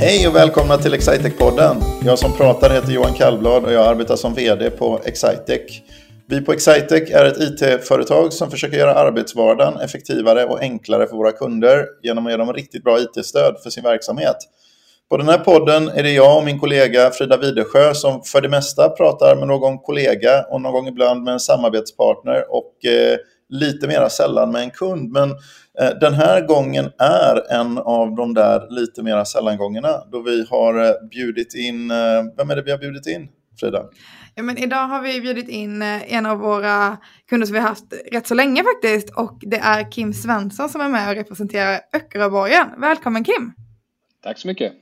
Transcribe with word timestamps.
Hej 0.00 0.28
och 0.28 0.36
välkomna 0.36 0.76
till 0.76 0.94
Excitec-podden. 0.94 1.76
Jag 2.04 2.18
som 2.18 2.32
pratar 2.32 2.70
heter 2.70 2.92
Johan 2.92 3.14
Kallblad 3.14 3.64
och 3.64 3.72
jag 3.72 3.86
arbetar 3.86 4.16
som 4.16 4.34
VD 4.34 4.70
på 4.70 5.00
Excitec. 5.04 5.82
Vi 6.26 6.40
på 6.40 6.52
Excitec 6.52 7.10
är 7.10 7.24
ett 7.24 7.38
IT-företag 7.38 8.32
som 8.32 8.50
försöker 8.50 8.76
göra 8.76 8.94
arbetsvardagen 8.94 9.80
effektivare 9.80 10.44
och 10.44 10.60
enklare 10.60 11.06
för 11.06 11.16
våra 11.16 11.32
kunder 11.32 11.86
genom 12.02 12.26
att 12.26 12.32
ge 12.32 12.36
dem 12.36 12.52
riktigt 12.52 12.84
bra 12.84 12.98
IT-stöd 13.00 13.56
för 13.62 13.70
sin 13.70 13.82
verksamhet. 13.82 14.36
På 15.10 15.16
den 15.16 15.28
här 15.28 15.38
podden 15.38 15.88
är 15.88 16.02
det 16.02 16.12
jag 16.12 16.38
och 16.38 16.44
min 16.44 16.60
kollega 16.60 17.10
Frida 17.10 17.36
Widersjö 17.36 17.94
som 17.94 18.22
för 18.22 18.40
det 18.40 18.48
mesta 18.48 18.88
pratar 18.88 19.36
med 19.36 19.48
någon 19.48 19.78
kollega 19.78 20.44
och 20.50 20.60
någon 20.60 20.72
gång 20.72 20.88
ibland 20.88 21.22
med 21.22 21.32
en 21.32 21.40
samarbetspartner 21.40 22.44
och 22.50 22.84
eh, 22.84 23.18
lite 23.48 23.88
mera 23.88 24.10
sällan 24.10 24.52
med 24.52 24.62
en 24.62 24.70
kund. 24.70 25.12
Men 25.12 25.30
eh, 25.80 25.98
den 26.00 26.14
här 26.14 26.46
gången 26.46 26.90
är 26.98 27.52
en 27.60 27.78
av 27.78 28.14
de 28.14 28.34
där 28.34 28.66
lite 28.70 29.02
mera 29.02 29.24
sällan-gångerna 29.24 30.04
då 30.12 30.22
vi 30.22 30.46
har 30.50 30.84
eh, 30.84 31.08
bjudit 31.10 31.54
in, 31.54 31.90
eh, 31.90 31.96
vem 32.36 32.50
är 32.50 32.56
det 32.56 32.62
vi 32.62 32.70
har 32.70 32.78
bjudit 32.78 33.06
in, 33.06 33.28
Frida? 33.60 33.82
Ja, 34.34 34.42
men 34.42 34.58
idag 34.58 34.86
har 34.86 35.02
vi 35.02 35.20
bjudit 35.20 35.48
in 35.48 35.82
eh, 35.82 36.14
en 36.14 36.26
av 36.26 36.38
våra 36.38 36.96
kunder 37.28 37.46
som 37.46 37.54
vi 37.54 37.60
har 37.60 37.68
haft 37.68 37.84
rätt 38.12 38.26
så 38.26 38.34
länge 38.34 38.64
faktiskt 38.64 39.10
och 39.10 39.38
det 39.40 39.58
är 39.58 39.90
Kim 39.90 40.12
Svensson 40.12 40.68
som 40.68 40.80
är 40.80 40.88
med 40.88 41.08
och 41.08 41.14
representerar 41.14 41.80
Öckeröborgen. 41.92 42.66
Välkommen 42.78 43.24
Kim! 43.24 43.52
Tack 44.22 44.38
så 44.38 44.48
mycket! 44.48 44.72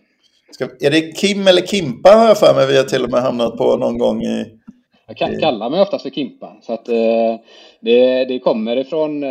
Ska, 0.50 0.64
är 0.80 0.90
det 0.90 1.12
Kim 1.12 1.46
eller 1.46 1.66
Kimpa 1.66 2.10
har 2.10 2.26
jag 2.26 2.38
för 2.38 2.54
mig 2.54 2.66
vi 2.66 2.76
har 2.76 2.84
till 2.84 3.04
och 3.04 3.10
med 3.10 3.22
hamnat 3.22 3.56
på 3.56 3.76
någon 3.76 3.98
gång 3.98 4.22
i... 4.22 4.60
Jag 5.06 5.16
kan, 5.16 5.40
kallar 5.40 5.70
mig 5.70 5.80
oftast 5.80 6.02
för 6.02 6.10
Kimpa. 6.10 6.56
Så 6.62 6.72
att, 6.72 6.88
eh, 6.88 7.36
det, 7.80 8.24
det 8.24 8.38
kommer 8.38 8.76
ifrån, 8.76 9.22
eh, 9.22 9.30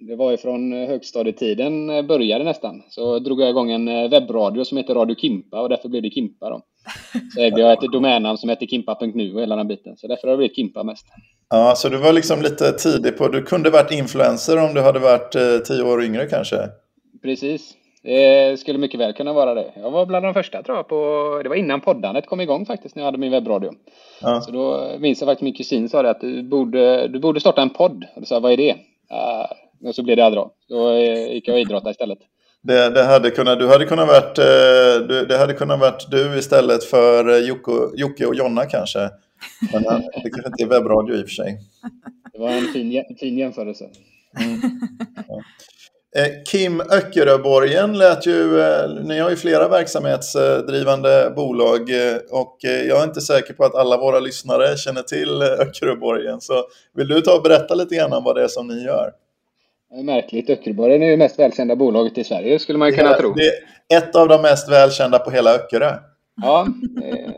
det 0.00 0.16
var 0.16 0.32
ifrån 0.32 0.72
högstadietiden 0.72 1.90
eh, 1.90 2.02
började 2.02 2.44
nästan. 2.44 2.82
Så 2.90 3.18
drog 3.18 3.40
jag 3.40 3.50
igång 3.50 3.70
en 3.70 3.88
eh, 3.88 4.10
webbradio 4.10 4.64
som 4.64 4.78
heter 4.78 4.94
Radio 4.94 5.16
Kimpa 5.16 5.60
och 5.60 5.68
därför 5.68 5.88
blev 5.88 6.02
det 6.02 6.10
Kimpa 6.10 6.50
då. 6.50 6.60
Så 7.34 7.40
ägde 7.40 7.60
jag 7.60 7.72
ett 7.72 7.92
domännamn 7.92 8.38
som 8.38 8.50
heter 8.50 8.66
kimpa.nu 8.66 9.34
och 9.34 9.40
hela 9.40 9.56
den 9.56 9.68
biten. 9.68 9.96
Så 9.96 10.06
därför 10.06 10.28
har 10.28 10.32
det 10.32 10.38
blivit 10.38 10.56
Kimpa 10.56 10.82
mest. 10.82 11.06
Ja, 11.50 11.74
så 11.76 11.88
du 11.88 11.96
var 11.96 12.12
liksom 12.12 12.42
lite 12.42 12.72
tidig 12.72 13.18
på, 13.18 13.28
du 13.28 13.42
kunde 13.42 13.70
varit 13.70 13.92
influencer 13.92 14.64
om 14.64 14.74
du 14.74 14.80
hade 14.80 14.98
varit 14.98 15.34
eh, 15.34 15.58
tio 15.58 15.82
år 15.82 16.04
yngre 16.04 16.26
kanske? 16.26 16.56
Precis. 17.22 17.74
Det 18.04 18.60
skulle 18.60 18.78
mycket 18.78 19.00
väl 19.00 19.12
kunna 19.12 19.32
vara 19.32 19.54
det. 19.54 19.72
Jag 19.76 19.90
var 19.90 20.06
bland 20.06 20.24
de 20.24 20.34
första 20.34 20.62
tror 20.62 20.76
jag 20.76 20.88
på, 20.88 21.40
det 21.42 21.48
var 21.48 21.56
innan 21.56 21.80
poddandet 21.80 22.26
kom 22.26 22.40
igång 22.40 22.66
faktiskt 22.66 22.94
när 22.94 23.02
jag 23.02 23.06
hade 23.06 23.18
min 23.18 23.32
webbradio. 23.32 23.72
Ja. 24.20 24.40
Så 24.40 24.50
då 24.50 24.90
minns 24.98 25.20
jag 25.20 25.28
faktiskt 25.28 25.42
min 25.42 25.54
kusin 25.54 25.88
sa 25.88 26.02
det 26.02 26.10
att 26.10 26.20
du 26.20 26.42
borde, 26.42 27.08
du 27.08 27.18
borde 27.18 27.40
starta 27.40 27.62
en 27.62 27.70
podd. 27.70 28.04
Och 28.14 28.20
då 28.20 28.26
sa 28.26 28.34
jag, 28.34 28.40
vad 28.40 28.52
är 28.52 28.56
det? 28.56 28.72
Uh, 28.72 29.88
och 29.88 29.94
så 29.94 30.02
blev 30.02 30.16
det 30.16 30.24
aldrig 30.24 30.44
Då 30.68 30.92
gick 31.32 31.48
jag 31.48 31.54
och 31.54 31.60
idrottade 31.60 31.90
istället. 31.90 32.18
Det, 32.62 32.90
det, 32.90 33.02
hade 33.02 33.30
kunnat, 33.30 33.58
du 33.58 33.68
hade 33.68 33.84
kunnat 33.84 34.08
varit, 34.08 34.36
du, 35.08 35.26
det 35.26 35.38
hade 35.38 35.52
kunnat 35.52 35.80
varit 35.80 36.10
du 36.10 36.38
istället 36.38 36.84
för 36.84 37.46
Jocke, 37.48 37.72
Jocke 37.96 38.26
och 38.26 38.34
Jonna 38.34 38.64
kanske. 38.64 38.98
Men 39.72 39.82
det 40.22 40.30
kanske 40.30 40.46
inte 40.46 40.64
är 40.64 40.66
webbradio 40.66 41.14
i 41.14 41.22
och 41.22 41.28
för 41.28 41.34
sig. 41.34 41.58
Det 42.32 42.38
var 42.38 42.50
en 42.50 42.66
fin, 42.66 43.04
fin 43.20 43.38
jämförelse. 43.38 43.84
Mm. 44.40 44.60
Ja. 45.28 45.42
Kim 46.50 46.80
Öckeröborgen 46.80 47.98
lät 47.98 48.26
ju, 48.26 48.58
ni 49.04 49.18
har 49.18 49.30
ju 49.30 49.36
flera 49.36 49.68
verksamhetsdrivande 49.68 51.32
bolag 51.36 51.80
och 52.30 52.56
jag 52.60 53.00
är 53.00 53.04
inte 53.04 53.20
säker 53.20 53.54
på 53.54 53.64
att 53.64 53.74
alla 53.74 53.96
våra 53.96 54.20
lyssnare 54.20 54.76
känner 54.76 55.02
till 55.02 55.42
Öckeröborgen. 55.42 56.40
Så 56.40 56.54
vill 56.94 57.08
du 57.08 57.20
ta 57.20 57.36
och 57.36 57.42
berätta 57.42 57.74
lite 57.74 57.94
grann 57.94 58.12
om 58.12 58.24
vad 58.24 58.36
det 58.36 58.42
är 58.42 58.48
som 58.48 58.66
ni 58.66 58.84
gör? 58.84 59.10
Märkligt, 60.02 60.50
Öckeröborgen 60.50 61.02
är 61.02 61.06
ju 61.06 61.16
mest 61.16 61.38
välkända 61.38 61.76
bolaget 61.76 62.18
i 62.18 62.24
Sverige 62.24 62.58
skulle 62.58 62.78
man 62.78 62.92
kunna 62.92 63.10
det, 63.10 63.18
tro. 63.18 63.32
Det 63.34 63.46
är 63.94 63.98
ett 63.98 64.16
av 64.16 64.28
de 64.28 64.42
mest 64.42 64.70
välkända 64.70 65.18
på 65.18 65.30
hela 65.30 65.54
Öckerö. 65.54 65.92
Ja, 66.42 66.66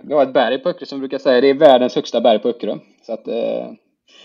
vi 0.03 0.15
har 0.15 0.23
ett 0.23 0.33
berg 0.33 0.59
på 0.59 0.69
Öckerö 0.69 0.87
som 0.87 0.99
brukar 0.99 1.19
säga 1.19 1.41
det 1.41 1.51
är 1.51 1.55
världens 1.55 1.95
högsta 1.95 2.21
berg 2.21 2.39
på 2.39 2.49
Öckerö. 2.49 2.77
Så 3.07 3.13
att, 3.13 3.29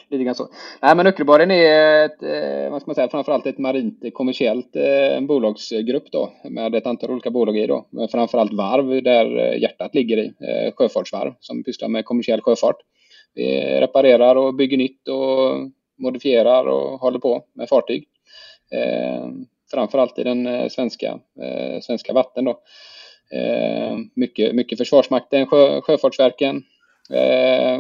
lite 0.09 0.23
grann 0.23 0.35
så. 0.35 0.47
Nej, 0.81 0.95
men 0.95 1.07
Öckeröborgen 1.07 1.51
är 1.51 2.05
ett, 2.05 2.23
eh, 2.23 2.71
vad 2.71 2.81
ska 2.81 2.89
man 2.89 2.95
säga, 2.95 3.09
framförallt 3.09 3.45
ett 3.45 3.57
marint 3.57 4.13
kommersiellt 4.13 4.75
eh, 4.75 5.21
bolagsgrupp 5.21 6.11
då 6.11 6.33
med 6.43 6.75
ett 6.75 6.87
antal 6.87 7.11
olika 7.11 7.31
bolag 7.31 7.57
i 7.57 7.67
då. 7.67 7.87
Men 7.89 8.07
framförallt 8.07 8.53
varv 8.53 9.03
där 9.03 9.37
eh, 9.39 9.61
hjärtat 9.61 9.95
ligger 9.95 10.17
i. 10.17 10.33
Sjöfartsvarv 10.75 11.33
som 11.39 11.63
pysslar 11.63 11.87
med 11.89 12.05
kommersiell 12.05 12.41
sjöfart. 12.41 12.77
Vi 13.33 13.79
reparerar 13.81 14.35
och 14.35 14.55
bygger 14.55 14.77
nytt 14.77 15.07
och 15.07 15.71
modifierar 15.97 16.65
och 16.65 16.99
håller 16.99 17.19
på 17.19 17.43
med 17.53 17.69
fartyg. 17.69 18.07
Eh, 18.71 19.27
framförallt 19.71 20.19
i 20.19 20.23
den 20.23 20.69
svenska, 20.69 21.19
eh, 21.41 21.79
svenska 21.81 22.13
vatten 22.13 22.45
då. 22.45 22.59
Eh, 23.31 23.97
mycket, 24.15 24.55
mycket 24.55 24.77
Försvarsmakten, 24.77 25.45
sjö, 25.45 25.81
Sjöfartsverken, 25.81 26.63
eh, 27.13 27.79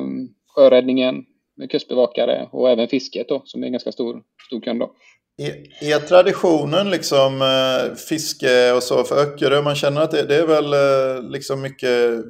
Sjöräddningen, 0.55 1.25
kustbevakare 1.67 2.49
och 2.51 2.69
även 2.69 2.87
fisket 2.87 3.29
då, 3.29 3.41
som 3.45 3.63
är 3.63 3.67
en 3.67 3.73
ganska 3.73 3.91
stor, 3.91 4.21
stor 4.47 4.61
kund. 4.61 4.79
Då. 4.79 4.91
Är, 5.37 5.93
är 5.93 5.99
traditionen 5.99 6.89
liksom 6.89 7.41
eh, 7.41 7.95
fiske 7.95 8.71
och 8.71 8.83
så 8.83 9.03
för 9.03 9.15
Öckerö, 9.21 9.61
man 9.61 9.75
känner 9.75 10.01
att 10.01 10.11
det, 10.11 10.23
det 10.23 10.35
är 10.35 10.47
väl 10.47 10.73
eh, 10.73 11.29
liksom 11.31 11.61
mycket 11.61 11.89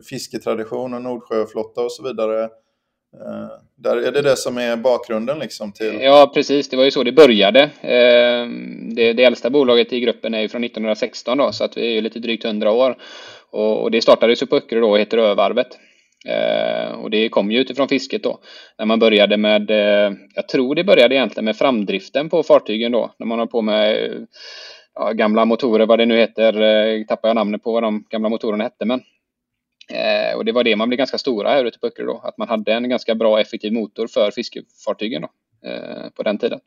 fisketradition 0.10 0.94
och 0.94 1.02
Nordsjöflotta 1.02 1.82
och 1.82 1.92
så 1.92 2.04
vidare. 2.04 2.44
Eh, 3.14 3.48
där 3.78 3.98
är 3.98 4.12
det 4.12 4.22
det 4.22 4.38
som 4.38 4.58
är 4.58 4.76
bakgrunden 4.76 5.40
liksom 5.40 5.72
till? 5.72 6.02
Ja, 6.02 6.32
precis. 6.34 6.70
Det 6.70 6.78
var 6.78 6.84
ju 6.84 6.92
så 6.92 7.04
det 7.04 7.12
började. 7.12 7.62
Eh, 7.82 8.48
det, 8.96 9.14
det 9.14 9.24
äldsta 9.24 9.50
bolaget 9.50 9.94
i 9.94 10.00
gruppen 10.00 10.34
är 10.34 10.42
ju 10.42 10.50
från 10.50 10.64
1916 10.64 11.38
då, 11.38 11.52
så 11.52 11.64
att 11.64 11.78
vi 11.78 11.88
är 11.88 11.92
ju 11.92 12.02
lite 12.02 12.20
drygt 12.20 12.46
100 12.46 12.72
år. 12.72 12.98
Och, 13.50 13.82
och 13.82 13.92
det 13.92 14.02
startades 14.02 14.42
ju 14.42 14.48
på 14.48 14.56
Öckerö 14.56 14.80
då 14.80 14.90
och 14.90 15.00
heter 15.00 15.18
Övarvet. 15.18 15.68
Eh, 16.26 16.92
och 16.92 17.10
det 17.10 17.30
kom 17.30 17.52
ju 17.52 17.60
utifrån 17.60 17.88
fisket 17.88 18.24
då. 18.24 18.40
När 18.78 18.86
man 18.86 19.00
började 19.00 19.38
med, 19.38 19.72
eh, 19.72 20.14
jag 20.36 20.48
tror 20.48 20.76
det 20.76 20.84
började 20.84 21.16
egentligen 21.16 21.46
med 21.46 21.58
framdriften 21.58 22.30
på 22.30 22.44
fartygen 22.44 22.92
då. 22.92 23.14
När 23.20 23.28
man 23.28 23.40
har 23.40 23.46
på 23.46 23.62
med 23.62 24.06
eh, 24.06 24.20
ja, 24.96 25.12
gamla 25.12 25.46
motorer, 25.46 25.86
vad 25.86 26.00
det 26.00 26.06
nu 26.06 26.18
heter, 26.18 26.62
eh, 26.62 27.06
tappar 27.06 27.30
jag 27.30 27.36
namnet 27.36 27.64
på 27.64 27.72
vad 27.72 27.84
de 27.84 28.06
gamla 28.10 28.30
motorerna 28.30 28.64
hette. 28.64 28.86
Men, 28.86 29.02
eh, 29.90 30.38
och 30.38 30.46
det 30.46 30.52
var 30.52 30.64
det 30.64 30.76
man 30.76 30.90
blev 30.90 30.98
ganska 30.98 31.18
stora 31.18 31.50
här 31.50 31.66
ute 31.66 31.80
på 31.80 31.88
Öckerö 31.88 32.06
då. 32.06 32.22
Att 32.24 32.38
man 32.38 32.48
hade 32.48 32.74
en 32.74 32.90
ganska 32.90 33.16
bra 33.16 33.40
effektiv 33.40 33.74
motor 33.74 34.08
för 34.08 34.32
fiskefartygen 34.32 35.22
då, 35.22 35.30
eh, 35.70 36.10
på 36.16 36.24
den 36.24 36.38
tiden. 36.38 36.60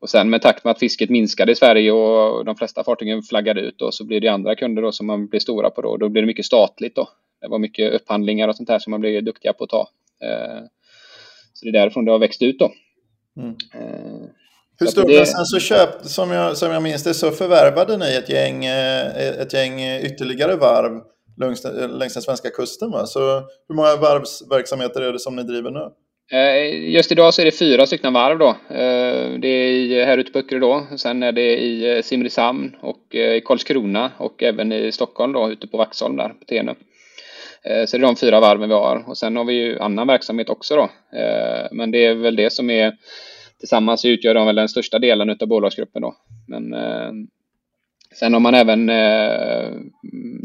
Och 0.00 0.10
sen 0.10 0.30
med 0.30 0.42
takt 0.42 0.64
med 0.64 0.70
att 0.70 0.78
fisket 0.78 1.10
minskade 1.10 1.52
i 1.52 1.54
Sverige 1.54 1.92
och 1.92 2.44
de 2.44 2.56
flesta 2.56 2.84
fartygen 2.84 3.22
flaggade 3.22 3.60
ut 3.60 3.78
då, 3.78 3.92
så 3.92 4.04
blir 4.04 4.20
det 4.20 4.28
andra 4.28 4.54
kunder 4.54 4.82
då 4.82 4.92
som 4.92 5.06
man 5.06 5.26
blir 5.26 5.40
stora 5.40 5.70
på 5.70 5.82
då. 5.82 5.96
Då 5.96 6.08
blir 6.08 6.22
det 6.22 6.26
mycket 6.26 6.44
statligt 6.44 6.96
då. 6.96 7.08
Det 7.40 7.48
var 7.48 7.58
mycket 7.58 7.92
upphandlingar 7.92 8.48
och 8.48 8.56
sånt 8.56 8.68
här 8.68 8.78
som 8.78 8.90
man 8.90 9.00
blev 9.00 9.24
duktiga 9.24 9.52
på 9.52 9.64
att 9.64 9.70
ta. 9.70 9.88
Eh, 10.22 10.60
så 11.52 11.64
det 11.64 11.68
är 11.68 11.72
därifrån 11.72 12.04
det 12.04 12.12
har 12.12 12.18
växt 12.18 12.42
ut 12.42 12.58
då. 12.58 12.72
Mm. 13.40 13.56
Eh, 13.74 14.28
Hur 14.78 14.86
stort 14.86 15.06
det... 15.06 15.26
sen 15.26 15.44
så 15.44 15.58
köpt, 15.58 16.08
som 16.08 16.30
jag, 16.30 16.56
som 16.56 16.72
jag 16.72 16.82
minns 16.82 17.04
det, 17.04 17.14
så 17.14 17.30
förvärvade 17.30 17.96
ni 17.96 18.14
ett 18.14 18.28
gäng, 18.30 18.64
eh, 18.64 19.06
ett 19.40 19.52
gäng 19.52 19.80
ytterligare 19.80 20.56
varv 20.56 21.02
längs, 21.40 21.64
längs 21.98 22.14
den 22.14 22.22
svenska 22.22 22.50
kusten. 22.50 22.90
Va? 22.90 23.06
Så 23.06 23.20
hur 23.68 23.74
många 23.74 23.96
varvsverksamheter 23.96 25.00
är 25.00 25.12
det 25.12 25.18
som 25.18 25.36
ni 25.36 25.42
driver 25.42 25.70
nu? 25.70 25.90
Just 26.92 27.12
idag 27.12 27.34
så 27.34 27.40
är 27.40 27.44
det 27.44 27.58
fyra 27.58 27.86
stycken 27.86 28.12
varv 28.12 28.38
då. 28.38 28.56
Det 29.38 29.48
är 29.48 30.06
här 30.06 30.18
ute 30.18 30.32
på 30.32 30.38
Öckerö 30.38 30.58
då. 30.58 30.86
Sen 30.96 31.22
är 31.22 31.32
det 31.32 31.56
i 31.56 32.02
Simrishamn 32.04 32.76
och 32.80 33.14
i 33.14 33.40
Karlskrona 33.40 34.12
och 34.18 34.42
även 34.42 34.72
i 34.72 34.92
Stockholm 34.92 35.32
då 35.32 35.50
ute 35.50 35.66
på 35.66 35.76
Vaxholm 35.76 36.16
där 36.16 36.28
på 36.28 36.44
Tenö. 36.44 36.74
Eh, 37.66 37.86
så 37.86 37.96
det 37.96 38.00
är 38.00 38.06
de 38.06 38.16
fyra 38.16 38.40
varven 38.40 38.68
vi 38.68 38.74
har. 38.74 39.04
Och 39.06 39.18
sen 39.18 39.36
har 39.36 39.44
vi 39.44 39.54
ju 39.54 39.78
annan 39.78 40.06
verksamhet 40.06 40.50
också 40.50 40.76
då. 40.76 40.82
Eh, 41.18 41.66
men 41.72 41.90
det 41.90 42.06
är 42.06 42.14
väl 42.14 42.36
det 42.36 42.52
som 42.52 42.70
är 42.70 42.96
Tillsammans 43.58 44.04
utgör 44.04 44.34
de 44.34 44.46
väl 44.46 44.56
den 44.56 44.68
största 44.68 44.98
delen 44.98 45.30
av 45.40 45.48
bolagsgruppen 45.48 46.02
då. 46.02 46.14
Men 46.48 46.74
eh, 46.74 47.10
Sen 48.14 48.32
har 48.32 48.40
man 48.40 48.54
även 48.54 48.90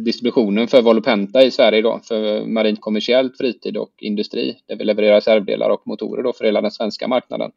distributionen 0.06 0.68
för 0.68 0.82
Volopenta 0.82 1.44
i 1.44 1.52
Sverige 1.52 1.82
då 1.82 2.00
för 2.04 2.46
marint 2.46 2.82
kommersiellt, 2.82 3.38
fritid 3.38 3.78
och 3.78 3.92
industri. 3.98 4.58
Där 4.68 4.76
vi 4.76 4.84
levererar 4.84 5.16
reservdelar 5.16 5.70
och 5.70 5.88
motorer 5.88 6.24
då 6.24 6.34
för 6.34 6.46
hela 6.46 6.62
den 6.62 6.72
svenska 6.72 7.08
marknaden. 7.08 7.52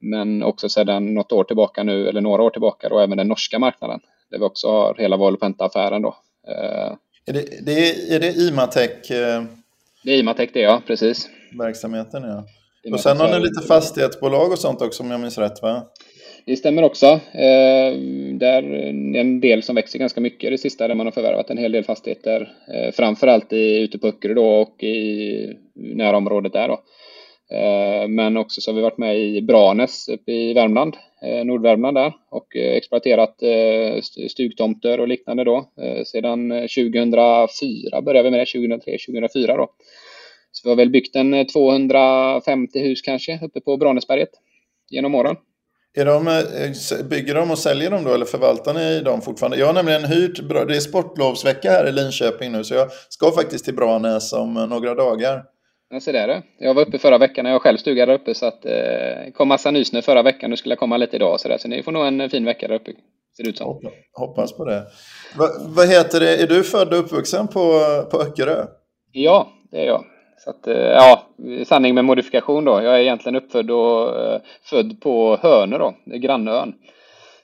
Men 0.00 0.42
också 0.42 0.68
sedan 0.68 1.14
något 1.14 1.32
år 1.32 1.44
tillbaka 1.44 1.82
nu, 1.82 2.08
eller 2.08 2.20
några 2.20 2.42
år 2.42 2.50
tillbaka, 2.50 2.88
då 2.88 2.98
även 2.98 3.18
den 3.18 3.28
norska 3.28 3.58
marknaden. 3.58 4.00
Där 4.30 4.38
vi 4.38 4.44
också 4.44 4.68
har 4.68 4.94
hela 4.98 5.16
Volopenta-affären. 5.16 6.02
då. 6.02 6.16
Är 7.26 7.32
det, 7.32 7.64
det 7.66 7.72
är, 7.72 8.14
är 8.14 8.20
det 8.20 8.32
Imatec? 8.32 9.10
Eh, 9.10 9.44
det 10.04 10.12
är 10.12 10.18
Imatec 10.18 10.50
det, 10.52 10.60
ja. 10.60 10.82
Precis. 10.86 11.28
Verksamheten, 11.58 12.22
ja. 12.22 12.44
och 12.92 13.00
sen 13.00 13.16
har 13.16 13.38
ni 13.38 13.40
lite 13.40 13.66
fastighetsbolag 13.66 14.52
och 14.52 14.58
sånt 14.58 14.82
också 14.82 15.02
om 15.02 15.10
jag 15.10 15.20
minns 15.20 15.38
rätt, 15.38 15.62
va? 15.62 15.86
Det 16.46 16.56
stämmer 16.56 16.82
också. 16.82 17.06
Eh, 17.32 17.98
där 18.32 18.62
är 18.62 19.20
en 19.20 19.40
del 19.40 19.62
som 19.62 19.74
växer 19.74 19.98
ganska 19.98 20.20
mycket 20.20 20.50
det 20.50 20.58
sista, 20.58 20.88
där 20.88 20.94
man 20.94 21.06
har 21.06 21.12
förvärvat 21.12 21.50
en 21.50 21.58
hel 21.58 21.72
del 21.72 21.84
fastigheter. 21.84 22.52
Eh, 22.74 22.92
framförallt 22.92 23.52
i, 23.52 23.78
ute 23.78 23.98
på 23.98 24.06
Öckerö 24.06 24.34
då 24.34 24.46
och 24.46 24.82
i 24.82 25.56
närområdet 25.74 26.52
där 26.52 26.68
då. 26.68 26.80
Eh, 27.50 28.08
men 28.08 28.36
också 28.36 28.60
så 28.60 28.70
har 28.70 28.76
vi 28.76 28.82
varit 28.82 28.98
med 28.98 29.18
i 29.18 29.42
Branäs 29.42 30.08
uppe 30.08 30.32
i 30.32 30.54
Värmland, 30.54 30.96
eh, 31.22 31.44
Nordvärmland 31.44 31.96
där 31.96 32.12
och 32.30 32.56
eh, 32.56 32.76
exploaterat 32.76 33.34
stugtomter 34.30 35.00
och 35.00 35.08
liknande 35.08 35.44
då. 35.44 35.70
Sedan 36.06 36.48
2004 36.50 38.02
började 38.02 38.22
vi 38.22 38.30
med 38.30 38.40
det, 38.40 38.46
2003, 38.46 38.98
2004 39.06 39.56
då. 39.56 39.70
Så 40.52 40.60
vi 40.64 40.68
har 40.68 40.76
väl 40.76 40.90
byggt 40.90 41.16
en 41.16 41.46
250 41.46 42.78
hus 42.78 43.02
kanske 43.02 43.38
uppe 43.42 43.60
på 43.60 43.76
Branäsberget 43.76 44.30
genom 44.90 45.14
åren. 45.14 45.36
Är 45.98 46.04
de, 46.04 46.44
bygger 47.08 47.34
de 47.34 47.50
och 47.50 47.58
säljer 47.58 47.90
de 47.90 48.04
då 48.04 48.14
eller 48.14 48.26
förvaltar 48.26 48.74
ni 48.74 49.00
dem 49.00 49.22
fortfarande? 49.22 49.58
Jag 49.58 49.66
har 49.66 49.72
nämligen 49.72 50.04
hyrt, 50.04 50.48
det 50.48 50.76
är 50.76 50.80
sportlovsvecka 50.80 51.70
här 51.70 51.88
i 51.88 51.92
Linköping 51.92 52.52
nu 52.52 52.64
så 52.64 52.74
jag 52.74 52.88
ska 53.08 53.32
faktiskt 53.32 53.64
till 53.64 53.74
Branäs 53.74 54.32
om 54.32 54.54
några 54.54 54.94
dagar. 54.94 55.42
Ja, 55.90 56.00
så 56.00 56.12
där 56.12 56.42
Jag 56.58 56.74
var 56.74 56.82
uppe 56.82 56.98
förra 56.98 57.18
veckan 57.18 57.44
när 57.44 57.50
jag 57.50 57.62
själv 57.62 57.76
stod 57.76 57.96
där 57.96 58.10
uppe 58.10 58.34
så 58.34 58.46
att 58.46 58.64
eh, 58.64 59.32
kom 59.34 59.48
massa 59.48 59.70
nysnö 59.70 60.02
förra 60.02 60.22
veckan. 60.22 60.50
Nu 60.50 60.56
skulle 60.56 60.72
jag 60.72 60.78
komma 60.78 60.96
lite 60.96 61.16
idag 61.16 61.40
så 61.40 61.48
där. 61.48 61.58
Så 61.58 61.68
ni 61.68 61.82
får 61.82 61.92
nog 61.92 62.06
en 62.06 62.30
fin 62.30 62.44
vecka 62.44 62.68
där 62.68 62.74
uppe. 62.74 62.92
Ser 63.36 63.44
det 63.44 63.50
ut 63.50 63.58
som. 63.58 63.80
Hoppas 64.12 64.52
på 64.52 64.64
det. 64.64 64.82
Va, 65.36 65.46
vad 65.76 65.88
heter 65.88 66.20
det? 66.20 66.42
Är 66.42 66.46
du 66.46 66.62
född 66.62 66.92
och 66.92 66.98
uppvuxen 66.98 67.48
på, 67.48 67.80
på 68.10 68.20
Öckerö? 68.22 68.66
Ja, 69.12 69.48
det 69.70 69.80
är 69.80 69.86
jag. 69.86 70.04
Så 70.38 70.50
att, 70.50 70.66
eh, 70.66 70.76
ja, 70.76 71.22
sanning 71.66 71.94
med 71.94 72.04
modifikation 72.04 72.64
då. 72.64 72.82
Jag 72.82 72.96
är 72.96 73.00
egentligen 73.00 73.36
uppfödd 73.36 73.70
och 73.70 74.20
eh, 74.20 74.40
född 74.62 75.00
på 75.00 75.38
Hönö 75.42 75.78
då, 75.78 75.94
grannön 76.04 76.74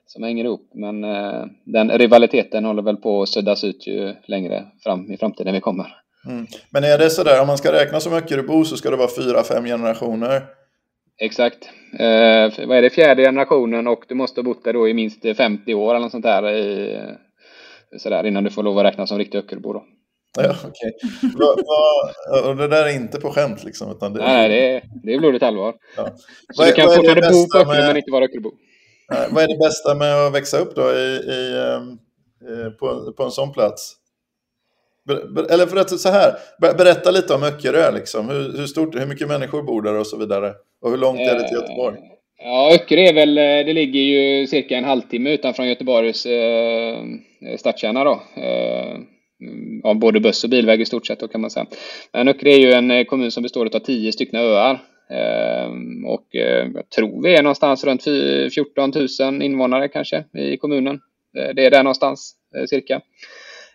som 0.06 0.22
hänger 0.22 0.44
ihop. 0.44 0.70
Men 0.74 1.04
eh, 1.04 1.44
den 1.64 1.90
rivaliteten 1.90 2.64
håller 2.64 2.82
väl 2.82 2.96
på 2.96 3.22
att 3.22 3.28
suddas 3.28 3.64
ut 3.64 3.86
ju 3.86 4.14
längre 4.26 4.64
fram 4.84 5.12
i 5.12 5.16
framtiden 5.16 5.54
vi 5.54 5.60
kommer. 5.60 6.01
Mm. 6.26 6.46
Men 6.70 6.84
är 6.84 6.98
det 6.98 7.10
sådär, 7.10 7.40
om 7.40 7.46
man 7.46 7.58
ska 7.58 7.72
räkna 7.72 8.00
som 8.00 8.12
Öckeröbo 8.12 8.64
så 8.64 8.76
ska 8.76 8.90
det 8.90 8.96
vara 8.96 9.10
fyra, 9.16 9.42
fem 9.42 9.64
generationer? 9.64 10.42
Exakt. 11.20 11.69
Eh, 11.98 12.66
vad 12.66 12.76
är 12.78 12.82
det, 12.82 12.90
fjärde 12.90 13.22
generationen 13.22 13.86
och 13.86 14.04
du 14.08 14.14
måste 14.14 14.40
ha 14.40 14.44
bott 14.44 14.64
där 14.64 14.72
då 14.72 14.88
i 14.88 14.94
minst 14.94 15.22
50 15.36 15.74
år 15.74 15.90
eller 15.90 16.00
något 16.00 16.10
sånt 16.10 16.24
där, 16.24 16.50
i, 16.50 16.98
sådär, 17.98 18.26
innan 18.26 18.44
du 18.44 18.50
får 18.50 18.62
lov 18.62 18.78
att 18.78 18.84
räkna 18.84 19.06
som 19.06 19.19
riktig 19.19 19.38
Öckeröbo 19.38 19.72
då. 19.72 19.84
Ja, 20.38 20.54
okej. 20.64 20.92
Okay. 21.34 22.50
och 22.50 22.56
det 22.56 22.69
där 22.69 22.84
är 22.84 22.94
inte 22.94 23.20
på 23.20 23.30
skämt 23.30 23.64
liksom? 23.64 23.90
Utan 23.90 24.12
det... 24.12 24.20
Nej, 24.20 24.48
det 24.48 24.76
är, 24.76 24.82
det 25.02 25.14
är 25.14 25.19
blodigt 25.19 25.42
allvar. 25.42 25.74
Ja. 25.96 26.06
Så 26.52 26.62
vad, 26.62 26.69
du 26.69 26.72
kan 26.72 26.88
fortfarande 26.88 27.30
bo 27.30 27.48
på 27.48 27.58
Öckerö 27.58 27.78
med... 27.78 27.86
men 27.86 27.96
inte 27.96 28.10
vara 28.10 28.24
Öckeröbo. 28.24 28.50
Vad 29.30 29.44
är 29.44 29.48
det 29.48 29.58
bästa 29.58 29.94
med 29.94 30.26
att 30.26 30.34
växa 30.34 30.58
upp 30.58 30.74
då 30.74 30.90
i, 30.92 31.06
i, 31.16 31.58
ehm, 31.58 31.98
eh, 32.48 32.70
på, 32.70 33.12
på 33.12 33.22
en 33.22 33.30
sån 33.30 33.52
plats? 33.52 33.96
Eller 35.50 35.66
för 35.66 35.76
att 35.76 36.00
så 36.00 36.08
här, 36.08 36.34
berätta 36.60 37.10
lite 37.10 37.34
om 37.34 37.43
Öckerö, 37.43 37.90
liksom. 37.90 38.28
hur, 38.28 38.58
hur, 38.58 38.66
stort, 38.66 39.00
hur 39.00 39.06
mycket 39.06 39.28
människor 39.28 39.62
bor 39.62 39.82
där 39.82 39.94
och 39.94 40.06
så 40.06 40.16
vidare. 40.16 40.52
Och 40.82 40.90
hur 40.90 40.99
långt 40.99 41.20
är 41.20 41.34
det 41.34 41.49
till 41.49 41.56
Göteborg? 41.56 41.96
Eh, 41.96 42.02
ja, 42.44 42.75
Öckerö 42.75 43.00
är 43.00 43.14
väl, 43.14 43.38
eh, 43.38 43.43
det 43.43 43.72
ligger 43.72 44.00
ju 44.00 44.46
cirka 44.46 44.76
en 44.76 44.84
halvtimme 44.84 45.31
utanför 45.31 45.62
Göteborgs 45.62 46.26
eh, 46.26 46.99
stadskärna 47.58 48.04
då. 48.04 48.22
Eh, 48.37 48.96
av 49.84 49.99
både 49.99 50.20
buss 50.20 50.44
och 50.44 50.50
bilväg 50.50 50.81
i 50.81 50.84
stort 50.84 51.06
sett 51.06 51.20
då 51.20 51.28
kan 51.28 51.40
man 51.40 51.50
säga. 51.50 51.66
Men 52.12 52.28
Öckerö 52.28 52.50
är 52.50 52.58
ju 52.58 52.72
en 52.72 52.90
eh, 52.90 53.05
kommun 53.05 53.31
som 53.31 53.43
består 53.43 53.76
av 53.76 53.78
tio 53.78 54.12
stycken 54.12 54.40
öar. 54.40 54.82
Eh, 55.10 55.70
och 56.06 56.26
jag 56.75 56.90
tror 56.96 57.22
vi 57.22 57.34
är 57.34 57.43
någonstans 57.43 57.84
runt 57.84 58.05
14 58.55 58.93
000 59.20 59.43
invånare 59.43 59.88
kanske 59.88 60.25
i 60.38 60.56
kommunen. 60.56 61.00
Det 61.55 61.66
är 61.66 61.70
där 61.70 61.82
någonstans 61.82 62.34
cirka. 62.70 63.00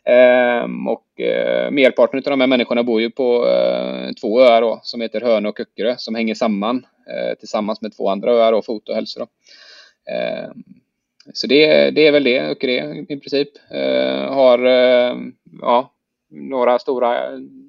Ehm, 0.08 0.88
och 0.88 1.22
eh, 1.22 1.72
merparten 1.72 2.18
av 2.18 2.24
de 2.24 2.40
här 2.42 2.48
människorna 2.48 2.84
bor 2.84 3.02
ju 3.02 3.10
på 3.10 3.48
eh, 3.48 4.14
två 4.22 4.42
öar 4.42 4.62
då, 4.62 4.80
som 4.84 5.02
heter 5.02 5.22
Hönö 5.22 5.50
och 5.50 5.60
Öckerö 5.60 5.96
som 5.98 6.16
hänger 6.16 6.36
samman 6.36 6.86
eh, 7.10 7.38
tillsammans 7.40 7.82
med 7.82 7.98
två 7.98 8.10
andra 8.10 8.32
öar, 8.32 8.52
då, 8.52 8.62
Foto 8.62 8.92
och 8.92 8.96
Hälsö. 8.96 9.20
Då. 9.20 9.28
Ehm, 10.12 10.64
så 11.34 11.48
det, 11.48 11.92
det 11.92 12.08
är 12.08 12.12
väl 12.12 12.24
det, 12.24 12.40
Öckerö 12.40 12.94
i 12.94 13.06
princip. 13.06 13.50
Eh, 13.72 14.34
har 14.34 14.66
eh, 14.66 15.16
ja, 15.62 15.92
några 16.30 16.80
stora 16.80 17.18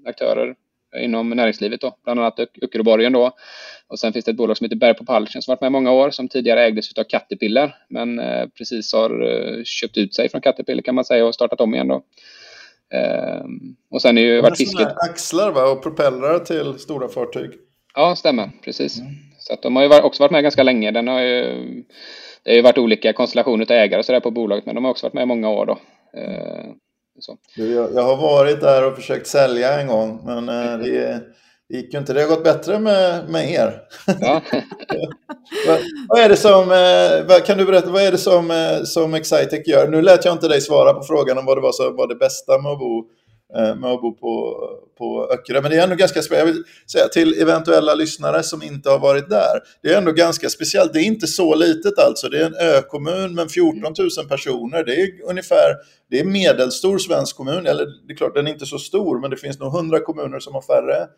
aktörer 0.07 0.55
inom 0.97 1.31
näringslivet 1.31 1.81
då, 1.81 1.97
bland 2.05 2.21
annat 2.21 2.41
Öckeröborgen 2.63 3.13
då. 3.13 3.33
Och 3.89 3.99
sen 3.99 4.13
finns 4.13 4.25
det 4.25 4.31
ett 4.31 4.37
bolag 4.37 4.57
som 4.57 4.65
heter 4.65 4.77
Berg 4.77 4.95
på 4.95 5.05
Palchen 5.05 5.43
som 5.43 5.53
varit 5.53 5.61
med 5.61 5.73
många 5.73 5.93
år 5.93 6.11
som 6.11 6.29
tidigare 6.29 6.65
ägdes 6.65 6.93
av 6.93 7.05
Caterpillar 7.05 7.77
men 7.89 8.19
eh, 8.19 8.47
precis 8.59 8.93
har 8.93 9.11
eh, 9.31 9.65
köpt 9.65 9.97
ut 9.97 10.15
sig 10.15 10.29
från 10.29 10.41
Caterpillar 10.41 10.83
kan 10.83 10.95
man 10.95 11.05
säga 11.05 11.27
och 11.27 11.35
startat 11.35 11.61
om 11.61 11.75
igen 11.75 11.89
då. 11.89 12.03
Eh, 12.95 13.45
och 13.91 14.03
sen 14.03 14.19
är 14.19 14.23
ju 14.23 14.41
varit 14.41 14.59
fisket... 14.59 14.89
Axlar 15.11 15.53
va? 15.53 15.71
och 15.71 15.83
propellrar 15.83 16.39
till 16.39 16.79
stora 16.79 17.09
fartyg? 17.09 17.51
Ja, 17.95 18.17
stämmer. 18.17 18.51
Precis. 18.65 18.99
Mm. 18.99 19.13
Så 19.39 19.53
att 19.53 19.63
de 19.63 19.77
har 19.77 19.83
ju 19.83 20.01
också 20.01 20.23
varit 20.23 20.33
med 20.33 20.43
ganska 20.43 20.63
länge. 20.63 20.91
Den 20.91 21.09
har 21.09 21.21
ju, 21.21 21.45
det 22.43 22.51
har 22.51 22.57
ju 22.57 22.63
varit 22.63 22.79
olika 22.79 23.13
konstellationer 23.13 23.65
av 23.65 23.71
ägare 23.71 24.03
så 24.03 24.13
där 24.13 24.21
på 24.21 24.31
bolaget 24.31 24.67
men 24.67 24.75
de 24.75 24.85
har 24.85 24.91
också 24.91 25.07
varit 25.07 25.15
med 25.15 25.23
i 25.23 25.27
många 25.27 25.49
år 25.51 25.67
då. 25.67 25.79
Så. 27.21 27.37
Jag, 27.57 27.95
jag 27.95 28.03
har 28.03 28.17
varit 28.17 28.61
där 28.61 28.87
och 28.87 28.97
försökt 28.97 29.27
sälja 29.27 29.81
en 29.81 29.87
gång 29.87 30.21
men 30.25 30.49
eh, 30.49 30.79
det 30.79 31.05
är 31.05 31.21
det 31.69 31.77
gick 31.77 31.93
ju 31.93 31.99
inte. 31.99 32.13
Det 32.13 32.21
har 32.21 32.29
gått 32.29 32.45
bättre 32.45 32.79
med, 32.79 33.29
med 33.29 33.51
er. 33.51 33.81
Ja. 34.21 34.43
vad, 35.67 35.79
vad, 36.09 36.21
är 36.21 36.29
det 36.29 36.37
som, 36.37 36.63
eh, 36.63 37.29
vad, 37.29 37.45
kan 37.45 37.59
du 37.59 37.65
berätta, 37.65 37.91
vad 37.91 38.03
är 38.03 38.13
det 38.13 38.19
som, 38.19 38.51
eh, 38.51 38.83
som 38.85 39.15
Excitec 39.15 39.69
gör? 39.69 39.89
Nu 39.89 40.03
lät 40.03 40.25
jag 40.25 40.35
inte 40.35 40.49
dig 40.49 40.61
svara 40.61 40.95
på 40.95 41.03
frågan 41.03 41.39
om 41.39 41.47
vad 41.47 41.57
det 41.57 41.61
var 41.61 41.73
som 41.73 41.97
var 41.97 42.09
det 42.09 42.15
bästa 42.15 42.59
med 42.59 42.73
att 42.73 42.79
bo, 42.79 43.05
eh, 43.57 43.77
med 43.77 43.91
att 43.91 44.01
bo 44.01 44.15
på, 44.15 44.61
på 44.99 45.29
Öckerö. 45.33 45.61
Men 45.61 45.71
det 45.71 45.77
är 45.77 45.83
ändå 45.83 45.97
ganska 45.97 46.23
speciellt. 46.23 46.49
Jag 46.49 46.55
vill 46.55 46.65
säga 46.93 47.09
till 47.09 47.43
eventuella 47.43 47.95
lyssnare 47.95 48.43
som 48.43 48.63
inte 48.63 48.91
har 48.91 48.99
varit 48.99 49.29
där. 49.29 49.61
Det 49.83 49.93
är 49.93 49.99
ändå 49.99 50.13
ganska 50.13 50.49
speciellt. 50.49 50.93
Det 50.93 51.01
är 51.01 51.05
inte 51.05 51.27
så 51.27 51.55
litet 51.55 51.99
alltså. 51.99 52.29
Det 52.29 52.41
är 52.41 52.47
en 52.47 52.77
ökommun 52.77 53.35
med 53.35 53.51
14 53.51 53.95
000 54.19 54.29
personer. 54.29 54.85
Det 54.85 55.01
är 55.01 55.09
ungefär, 55.31 55.77
det 56.11 56.21
är 56.21 56.25
medelstor 56.25 56.99
svensk 56.99 57.37
kommun. 57.37 57.67
Eller 57.67 57.87
det 58.07 58.13
är 58.13 58.17
klart, 58.17 58.35
den 58.35 58.47
är 58.47 58.53
inte 58.53 58.67
så 58.67 58.79
stor, 58.79 59.21
men 59.21 59.31
det 59.31 59.37
finns 59.37 59.59
nog 59.59 59.75
100 59.75 60.01
kommuner 60.01 60.41
som 60.41 60.55
har 60.55 60.63
färre 60.63 61.09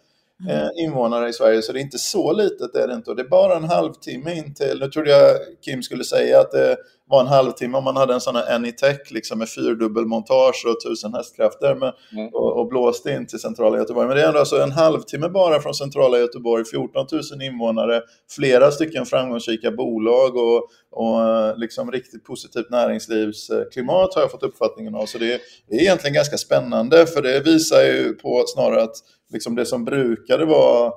Mm. 0.45 0.57
Eh, 0.57 0.69
invånare 0.85 1.29
i 1.29 1.33
Sverige, 1.33 1.63
så 1.63 1.73
det 1.73 1.79
är 1.79 1.83
inte 1.83 1.99
så 1.99 2.33
litet. 2.33 2.75
Är 2.75 2.89
det, 2.89 2.95
inte. 2.95 3.11
Och 3.11 3.17
det 3.17 3.23
är 3.23 3.29
bara 3.29 3.57
en 3.57 3.65
halvtimme 3.65 4.35
in 4.35 4.55
till, 4.55 4.79
nu 4.81 4.89
trodde 4.89 5.11
jag 5.11 5.37
Kim 5.65 5.83
skulle 5.83 6.05
säga 6.05 6.41
att 6.41 6.51
det 6.51 6.77
var 7.11 7.21
en 7.21 7.27
halvtimme 7.27 7.79
om 7.79 7.85
man 7.85 7.97
hade 7.97 8.15
en 8.15 8.21
sån 8.21 8.37
här 8.37 8.55
Anytech 8.55 9.11
liksom 9.11 9.39
med 9.39 9.49
fyrdubbelmontage 9.49 10.65
och 10.67 10.81
tusen 10.91 11.15
hästkrafter 11.15 11.75
med, 11.75 11.93
mm. 12.13 12.29
och, 12.35 12.61
och 12.61 12.69
blåste 12.69 13.11
in 13.11 13.27
till 13.27 13.39
centrala 13.39 13.79
Göteborg. 13.79 14.09
Men 14.09 14.17
det 14.17 14.23
är 14.23 14.27
ändå 14.27 14.39
alltså 14.39 14.63
en 14.63 14.73
halvtimme 14.73 15.29
bara 15.29 15.61
från 15.61 15.75
centrala 15.75 16.19
Göteborg, 16.19 16.65
14 16.65 17.07
000 17.13 17.43
invånare, 17.43 18.03
flera 18.31 18.71
stycken 18.71 19.07
framgångsrika 19.07 19.71
bolag 19.71 20.37
och, 20.37 20.69
och 20.91 21.23
eh, 21.23 21.57
liksom 21.57 21.93
riktigt 21.93 22.25
positivt 22.25 22.71
näringslivsklimat 22.71 24.15
har 24.15 24.23
jag 24.23 24.31
fått 24.31 24.43
uppfattningen 24.43 24.95
av. 24.95 25.07
Så 25.07 25.19
det 25.19 25.35
är, 25.35 25.41
det 25.69 25.77
är 25.77 25.81
egentligen 25.81 26.15
ganska 26.15 26.37
spännande 26.37 27.07
för 27.07 27.23
det 27.23 27.41
visar 27.41 27.83
ju 27.83 28.13
på 28.13 28.45
snarare 28.47 28.83
att 28.83 28.97
liksom 29.33 29.55
det 29.55 29.67
som 29.67 29.85
brukade 29.85 30.45
vara 30.45 30.93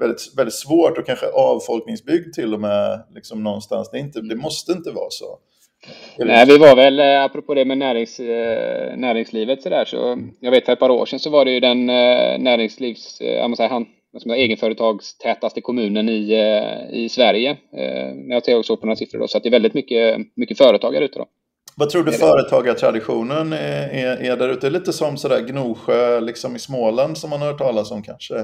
väldigt, 0.00 0.32
väldigt 0.36 0.54
svårt 0.54 0.98
och 0.98 1.06
kanske 1.06 1.26
avfolkningsbygd 1.26 2.34
till 2.34 2.54
och 2.54 2.60
med 2.60 3.02
liksom 3.14 3.42
någonstans. 3.42 3.90
Det, 3.90 3.98
inte, 3.98 4.20
det 4.20 4.36
måste 4.36 4.72
inte 4.72 4.90
vara 4.90 5.10
så. 5.10 5.38
Nej, 6.18 6.46
vi 6.46 6.58
var 6.58 6.76
väl, 6.76 7.00
eh, 7.00 7.22
apropå 7.22 7.54
det 7.54 7.64
med 7.64 7.78
närings, 7.78 8.20
eh, 8.20 8.96
näringslivet 8.96 9.62
så 9.62 9.68
där, 9.68 9.84
så 9.84 10.18
jag 10.40 10.50
vet 10.50 10.64
för 10.64 10.72
ett 10.72 10.78
par 10.78 10.90
år 10.90 11.06
sedan 11.06 11.18
så 11.18 11.30
var 11.30 11.44
det 11.44 11.50
ju 11.50 11.60
den 11.60 11.90
eh, 11.90 12.38
näringslivs, 12.38 13.20
jag 13.20 13.50
måste 13.50 13.60
säga, 13.60 13.72
han, 13.72 13.86
som 14.18 14.30
är 14.30 14.34
egenföretagstätaste 14.34 15.60
kommunen 15.60 16.08
i, 16.08 16.34
i 16.92 17.08
Sverige. 17.08 17.56
När 18.14 18.50
jag 18.50 18.64
såg 18.64 18.80
på 18.80 18.86
några 18.86 18.96
siffror 18.96 19.18
då, 19.18 19.28
så 19.28 19.36
att 19.36 19.42
det 19.42 19.48
är 19.48 19.50
väldigt 19.50 19.74
mycket, 19.74 20.18
mycket 20.36 20.58
företagare 20.58 21.04
ute 21.04 21.18
då. 21.18 21.26
Vad 21.76 21.90
tror 21.90 22.04
du 22.04 22.12
företagartraditionen 22.12 23.52
är, 23.52 23.88
är, 23.88 24.16
är 24.16 24.36
där 24.36 24.48
ute? 24.48 24.70
Lite 24.70 24.92
som 24.92 25.16
sådär 25.16 25.40
Gnosjö 25.40 26.20
liksom 26.20 26.56
i 26.56 26.58
Småland 26.58 27.18
som 27.18 27.30
man 27.30 27.40
har 27.40 27.46
hört 27.48 27.58
talas 27.58 27.90
om 27.90 28.02
kanske? 28.02 28.34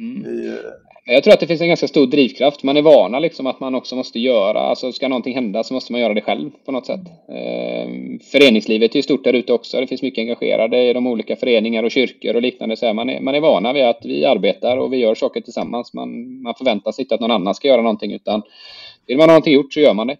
Mm. 0.00 0.26
I, 0.26 0.58
jag 1.04 1.24
tror 1.24 1.34
att 1.34 1.40
det 1.40 1.46
finns 1.46 1.60
en 1.60 1.68
ganska 1.68 1.88
stor 1.88 2.06
drivkraft. 2.06 2.62
Man 2.62 2.76
är 2.76 2.82
vana 2.82 3.18
liksom 3.18 3.46
att 3.46 3.60
man 3.60 3.74
också 3.74 3.96
måste 3.96 4.18
göra, 4.18 4.60
alltså 4.60 4.92
ska 4.92 5.08
någonting 5.08 5.34
hända 5.34 5.64
så 5.64 5.74
måste 5.74 5.92
man 5.92 6.00
göra 6.00 6.14
det 6.14 6.20
själv 6.20 6.50
på 6.64 6.72
något 6.72 6.86
sätt. 6.86 7.00
Eh, 7.28 7.90
föreningslivet 8.32 8.92
är 8.92 8.96
ju 8.96 9.02
stort 9.02 9.24
där 9.24 9.32
ute 9.32 9.52
också. 9.52 9.80
Det 9.80 9.86
finns 9.86 10.02
mycket 10.02 10.22
engagerade 10.22 10.82
i 10.82 10.92
de 10.92 11.06
olika 11.06 11.36
föreningar 11.36 11.82
och 11.82 11.90
kyrkor 11.90 12.34
och 12.34 12.42
liknande. 12.42 12.76
Så 12.76 12.94
man, 12.94 13.10
är, 13.10 13.20
man 13.20 13.34
är 13.34 13.40
vana 13.40 13.72
vid 13.72 13.84
att 13.84 14.00
vi 14.04 14.24
arbetar 14.24 14.76
och 14.76 14.92
vi 14.92 14.96
gör 14.96 15.14
saker 15.14 15.40
tillsammans. 15.40 15.94
Man, 15.94 16.42
man 16.42 16.54
förväntar 16.54 16.92
sig 16.92 17.02
inte 17.02 17.14
att 17.14 17.20
någon 17.20 17.30
annan 17.30 17.54
ska 17.54 17.68
göra 17.68 17.82
någonting 17.82 18.12
utan 18.12 18.42
vill 19.06 19.16
man 19.16 19.28
ha 19.28 19.32
någonting 19.32 19.54
gjort 19.54 19.72
så 19.72 19.80
gör 19.80 19.94
man 19.94 20.06
det. 20.06 20.16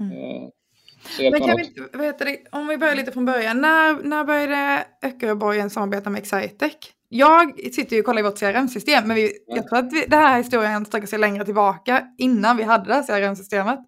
Mm. 0.00 0.12
Eh, 0.12 1.30
men 1.30 1.40
kan 1.40 1.56
vi, 1.56 1.64
vad 1.92 2.06
heter 2.06 2.24
det, 2.24 2.36
om 2.50 2.66
vi 2.66 2.78
börjar 2.78 2.94
lite 2.94 3.12
från 3.12 3.24
början. 3.24 3.60
När, 3.60 4.08
när 4.08 4.24
började 4.24 4.84
Öckeröborgen 5.02 5.70
samarbeta 5.70 6.10
med 6.10 6.18
Excitec? 6.18 6.76
Jag 7.14 7.72
sitter 7.72 7.96
ju 7.96 8.00
och 8.00 8.06
kollar 8.06 8.20
i 8.20 8.22
vårt 8.22 8.38
CRM-system, 8.38 9.08
men 9.08 9.16
vi, 9.16 9.32
jag 9.46 9.68
tror 9.68 9.78
att 9.78 9.92
vi, 9.92 10.04
den 10.08 10.18
här 10.18 10.38
historien 10.38 10.84
sträcker 10.84 11.06
sig 11.06 11.18
längre 11.18 11.44
tillbaka 11.44 12.06
innan 12.18 12.56
vi 12.56 12.62
hade 12.62 12.84
det 12.84 12.94
här 12.94 13.02
CRM-systemet. 13.02 13.78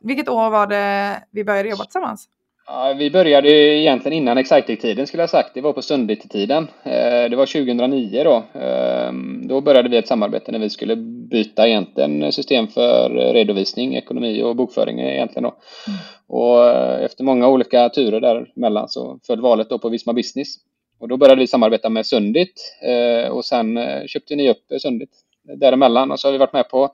Vilket 0.00 0.28
år 0.28 0.50
var 0.50 0.66
det 0.66 1.22
vi 1.30 1.44
började 1.44 1.68
jobba 1.68 1.84
tillsammans? 1.84 2.28
Ja, 2.66 2.94
vi 2.98 3.10
började 3.10 3.48
egentligen 3.48 4.18
innan 4.18 4.38
Excitec-tiden 4.38 5.06
skulle 5.06 5.22
jag 5.22 5.30
sagt. 5.30 5.54
Det 5.54 5.60
var 5.60 5.72
på 5.72 5.82
Sundit-tiden. 5.82 6.68
Eh, 6.82 7.30
det 7.30 7.36
var 7.36 7.46
2009 7.46 8.24
då. 8.24 8.60
Ehm, 8.60 9.48
då 9.48 9.60
började 9.60 9.88
vi 9.88 9.96
ett 9.96 10.08
samarbete 10.08 10.52
när 10.52 10.58
vi 10.58 10.70
skulle 10.70 10.96
byta 11.30 11.68
egentligen 11.68 12.32
system 12.32 12.68
för 12.68 13.10
redovisning, 13.10 13.94
ekonomi 13.94 14.42
och 14.42 14.56
bokföring 14.56 15.00
egentligen 15.00 15.42
då. 15.42 15.56
Mm. 15.88 15.98
Och 16.26 16.64
eh, 16.64 17.04
efter 17.04 17.24
många 17.24 17.48
olika 17.48 17.88
turer 17.88 18.20
däremellan 18.20 18.88
så 18.88 19.18
föll 19.26 19.40
valet 19.40 19.70
då 19.70 19.78
på 19.78 19.88
Visma 19.88 20.12
Business. 20.12 20.56
Och 20.98 21.08
då 21.08 21.16
började 21.16 21.40
vi 21.40 21.46
samarbeta 21.46 21.88
med 21.88 22.06
Sundit 22.06 22.76
eh, 22.82 23.28
och 23.28 23.44
sen 23.44 23.78
köpte 24.06 24.36
ni 24.36 24.50
upp 24.50 24.80
Sundit 24.80 25.10
däremellan 25.56 26.10
och 26.10 26.20
så 26.20 26.28
har 26.28 26.32
vi 26.32 26.38
varit 26.38 26.52
med 26.52 26.68
på 26.68 26.92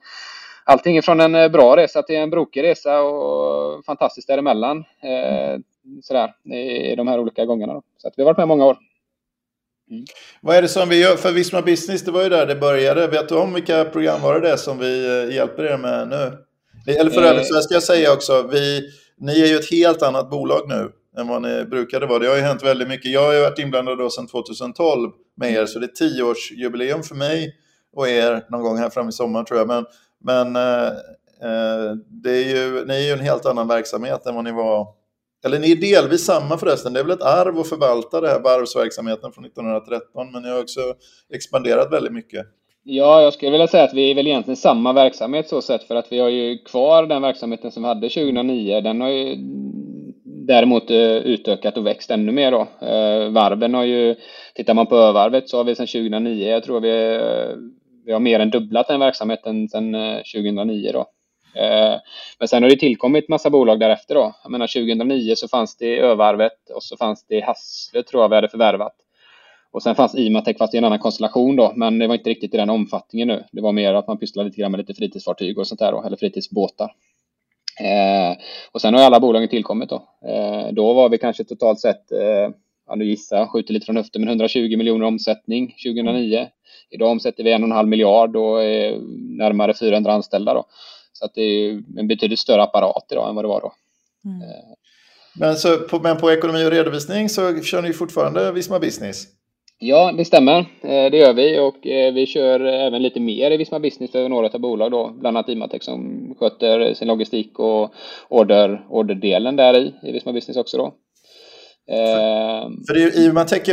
allting 0.65 1.03
från 1.03 1.21
en 1.21 1.35
eh, 1.35 1.49
bra 1.49 1.77
resa 1.77 2.03
till 2.03 2.17
en 2.17 2.31
brokig 2.31 2.63
resa 2.63 3.03
och 3.03 3.85
fantastiskt 3.85 4.29
däremellan. 4.29 4.79
Eh, 4.79 5.59
sådär, 6.03 6.55
i 6.55 6.97
de 6.97 7.09
här 7.09 7.21
olika 7.21 7.45
gångerna. 7.45 7.75
Då. 7.75 7.83
Så 7.97 8.11
vi 8.17 8.23
har 8.23 8.27
varit 8.27 8.39
med 8.39 8.49
många 8.49 8.67
år. 8.67 8.77
Mm. 9.91 10.05
Vad 10.41 10.57
är 10.57 10.63
det 10.63 10.69
som 10.69 10.89
vi 10.89 11.03
gör 11.03 11.17
för 11.17 11.33
Visma 11.33 11.63
Business? 11.63 12.05
Det 12.05 12.11
var 12.11 12.23
ju 12.23 12.29
där 12.29 12.47
det 12.47 12.57
började. 12.57 13.07
Vet 13.07 13.29
du 13.29 13.35
om 13.35 13.55
vilka 13.55 13.85
program 13.85 14.23
var 14.23 14.41
det 14.41 14.59
som 14.59 14.79
vi 14.79 15.07
eh, 15.07 15.35
hjälper 15.35 15.65
er 15.65 15.79
med 15.79 16.09
nu? 16.09 16.33
Eller 16.95 17.11
för 17.11 17.23
övrigt 17.23 17.47
så 17.47 17.61
ska 17.61 17.75
jag 17.75 17.83
säga 17.83 18.13
också, 18.13 18.49
vi, 18.53 18.83
ni 19.17 19.41
är 19.41 19.47
ju 19.47 19.57
ett 19.57 19.71
helt 19.71 20.03
annat 20.03 20.31
bolag 20.31 20.69
nu 20.69 20.93
än 21.19 21.29
vad 21.29 21.43
ni 21.43 21.65
brukade 21.65 22.07
vara. 22.07 22.19
Det 22.19 22.29
har 22.29 22.37
ju 22.37 22.43
hänt 22.43 22.65
väldigt 22.65 22.89
mycket. 22.89 23.13
Jag 23.13 23.27
har 23.27 23.33
ju 23.33 23.41
varit 23.41 23.59
inblandad 23.59 23.99
då 23.99 24.11
sedan 24.11 24.27
2012 24.27 25.11
med 25.37 25.53
er, 25.53 25.67
så 25.67 25.79
det 25.79 25.87
är 25.87 26.09
tioårsjubileum 26.09 27.03
för 27.03 27.15
mig 27.15 27.55
och 27.97 28.09
er 28.09 28.45
någon 28.51 28.63
gång 28.63 28.79
här 28.79 28.91
fram 28.91 29.09
i 29.09 29.13
sommar 29.13 29.45
tror 29.45 29.59
jag. 29.59 29.69
Men 29.69 29.85
men 30.25 30.57
eh, 30.57 30.87
eh, 31.43 31.95
det 32.09 32.31
är 32.31 32.57
ju, 32.57 32.85
ni 32.85 32.95
är 32.95 33.07
ju 33.07 33.13
en 33.13 33.21
helt 33.21 33.47
annan 33.47 33.69
verksamhet 33.69 34.27
än 34.27 34.35
vad 34.35 34.45
ni 34.45 34.53
var. 34.53 34.87
Eller 35.45 35.59
ni 35.59 35.73
är 35.73 35.77
delvis 35.77 36.25
samma 36.25 36.59
förresten. 36.59 36.93
Det 36.93 37.01
är 37.01 37.05
väl 37.05 37.13
ett 37.13 37.23
arv 37.23 37.59
att 37.59 37.69
förvalta 37.69 38.21
det 38.21 38.29
här 38.29 38.41
varvsverksamheten 38.41 39.33
från 39.33 39.45
1913. 39.45 40.33
Men 40.33 40.43
ni 40.43 40.49
har 40.49 40.61
också 40.61 40.81
expanderat 41.35 41.93
väldigt 41.93 42.13
mycket. 42.13 42.47
Ja, 42.83 43.23
jag 43.23 43.33
skulle 43.33 43.51
vilja 43.51 43.69
säga 43.69 43.85
att 43.85 43.95
vi 43.95 44.11
är 44.11 44.15
väl 44.15 44.27
egentligen 44.27 44.57
samma 44.57 44.93
verksamhet 44.93 45.49
så 45.49 45.63
sett 45.63 45.83
för 45.83 45.95
att 45.95 46.13
vi 46.13 46.19
har 46.19 46.29
ju 46.29 46.59
kvar 46.59 47.07
den 47.07 47.23
verksamheten 47.23 47.73
som 47.73 47.83
vi 47.83 47.89
hade 47.89 48.09
2009. 48.09 48.81
Den 48.81 49.01
har 49.01 49.09
ju 49.09 49.37
däremot 50.51 50.91
eh, 50.91 51.17
utökat 51.17 51.77
och 51.77 51.87
växt 51.87 52.11
ännu 52.11 52.33
mer 52.33 52.51
då. 52.51 52.61
Eh, 52.87 53.31
varven 53.31 53.75
har 53.75 53.85
ju, 53.85 54.15
tittar 54.55 54.75
man 54.75 54.87
på 54.87 54.97
övarvet 54.97 55.49
så 55.49 55.57
har 55.57 55.65
vi 55.65 55.75
sedan 55.75 55.87
2009, 55.87 56.49
jag 56.49 56.65
tror 56.65 56.81
vi 56.81 57.15
eh, 57.15 57.57
vi 58.05 58.13
har 58.13 58.21
mer 58.21 58.41
än 58.41 58.51
dubblat 58.51 58.89
den 58.89 59.01
verksamheten 59.01 59.69
sedan 59.69 59.93
2009 60.35 60.91
då. 60.93 61.07
Men 62.39 62.49
sen 62.49 62.63
har 62.63 62.71
det 62.71 62.77
tillkommit 62.77 63.29
massa 63.29 63.51
bolag 63.51 63.81
därefter 63.81 64.15
då. 64.15 64.35
Jag 64.43 64.51
menar 64.51 64.67
2009 64.67 65.35
så 65.37 65.49
fanns 65.49 65.77
det 65.77 65.99
Övarvet 65.99 66.71
och 66.75 66.83
så 66.83 66.97
fanns 66.97 67.27
det 67.29 67.41
Hassle 67.41 68.03
tror 68.03 68.23
jag 68.23 68.29
vi 68.29 68.35
hade 68.35 68.49
förvärvat. 68.49 68.93
Och 69.73 69.83
sen 69.83 69.95
fanns 69.95 70.15
Imatec 70.15 70.59
fast 70.59 70.75
i 70.75 70.79
en 70.79 70.85
annan 70.85 70.99
konstellation 70.99 71.57
då, 71.57 71.73
men 71.77 71.99
det 71.99 72.07
var 72.07 72.15
inte 72.15 72.31
riktigt 72.31 72.55
i 72.55 72.57
den 72.57 72.71
omfattningen 72.71 73.29
nu. 73.29 73.45
Det 73.53 73.61
var 73.61 73.73
mer 73.73 73.95
att 73.95 74.07
man 74.07 74.19
pysslade 74.19 74.49
lite 74.49 74.61
grann 74.61 74.71
med 74.71 74.79
lite 74.79 74.95
fritidsfartyg 74.95 75.59
och 75.59 75.67
sånt 75.67 75.81
där 75.81 75.93
då, 75.93 76.03
eller 76.03 76.17
fritidsbåtar. 76.17 76.93
Eh, 77.81 78.37
och 78.73 78.81
sen 78.81 78.95
har 78.95 79.03
alla 79.03 79.21
bolagen 79.21 79.49
tillkommit 79.49 79.89
då. 79.89 80.03
Eh, 80.29 80.73
då 80.73 80.93
var 80.93 81.09
vi 81.09 81.19
kanske 81.19 81.45
totalt 81.45 81.81
sett, 81.81 82.13
eh, 82.13 82.51
ja 82.87 82.95
nu 82.97 83.05
gissar 83.05 83.37
jag, 83.37 83.51
skjuter 83.51 83.73
lite 83.73 83.87
från 83.87 83.97
höften, 83.97 84.23
men 84.23 84.29
120 84.29 84.77
miljoner 84.77 85.07
omsättning 85.07 85.75
2009. 85.85 86.49
Idag 86.91 87.11
omsätter 87.11 87.45
vi 87.45 87.53
en 87.53 87.63
och 87.63 87.69
en 87.69 87.77
halv 87.77 87.89
miljard 87.89 88.37
och 88.37 88.63
är 88.63 88.99
närmare 89.39 89.75
400 89.75 90.13
anställda. 90.13 90.55
Då. 90.55 90.65
Så 91.13 91.25
att 91.25 91.35
det 91.35 91.43
är 91.43 91.83
en 91.99 92.09
betydligt 92.09 92.39
större 92.39 92.63
apparat 92.63 93.07
idag 93.11 93.29
än 93.29 93.35
vad 93.35 93.45
det 93.45 93.49
var 93.49 93.61
då. 93.61 93.73
Mm. 94.25 94.43
Eh. 94.43 94.75
Men, 95.35 95.57
så 95.57 95.77
på, 95.77 96.01
men 96.01 96.17
på 96.17 96.31
ekonomi 96.31 96.67
och 96.67 96.71
redovisning 96.71 97.29
så 97.29 97.63
kör 97.63 97.83
ni 97.83 97.93
fortfarande 97.93 98.53
Visma 98.53 98.79
Business? 98.79 99.27
Ja, 99.83 100.13
det 100.17 100.25
stämmer. 100.25 100.59
Eh, 100.83 101.11
det 101.11 101.17
gör 101.17 101.33
vi 101.33 101.59
och 101.59 101.87
eh, 101.87 102.15
vi 102.15 102.27
kör 102.27 102.61
även 102.61 103.03
lite 103.03 103.21
mer 103.21 103.51
i 103.51 103.57
Visma 103.57 103.81
Business 103.81 104.11
för 104.11 104.29
några 104.29 104.49
av 104.49 104.61
bolag 104.61 104.91
då, 104.91 105.17
bland 105.21 105.37
annat 105.37 105.49
Imatec 105.49 105.85
som 105.85 106.35
sköter 106.41 106.95
sin 106.95 107.09
logistik 107.09 107.59
och 107.59 107.95
order, 108.29 108.87
orderdelen 108.89 109.57
där 109.57 109.79
i, 109.79 109.95
i 110.03 110.13
Visma 110.13 110.33
Business 110.33 110.57
också 110.57 110.77
då. 110.77 110.95
För, 111.87 112.87
För 112.87 112.95
det 112.95 113.03
är, 113.03 113.19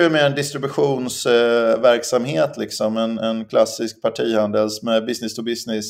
ju 0.03 0.09
mer 0.09 0.25
en 0.25 0.35
distributionsverksamhet, 0.35 2.57
liksom, 2.57 2.97
en, 2.97 3.17
en 3.17 3.45
klassisk 3.45 4.01
partihandels 4.01 4.83
med 4.83 5.05
business 5.05 5.35
to 5.35 5.43
business. 5.43 5.85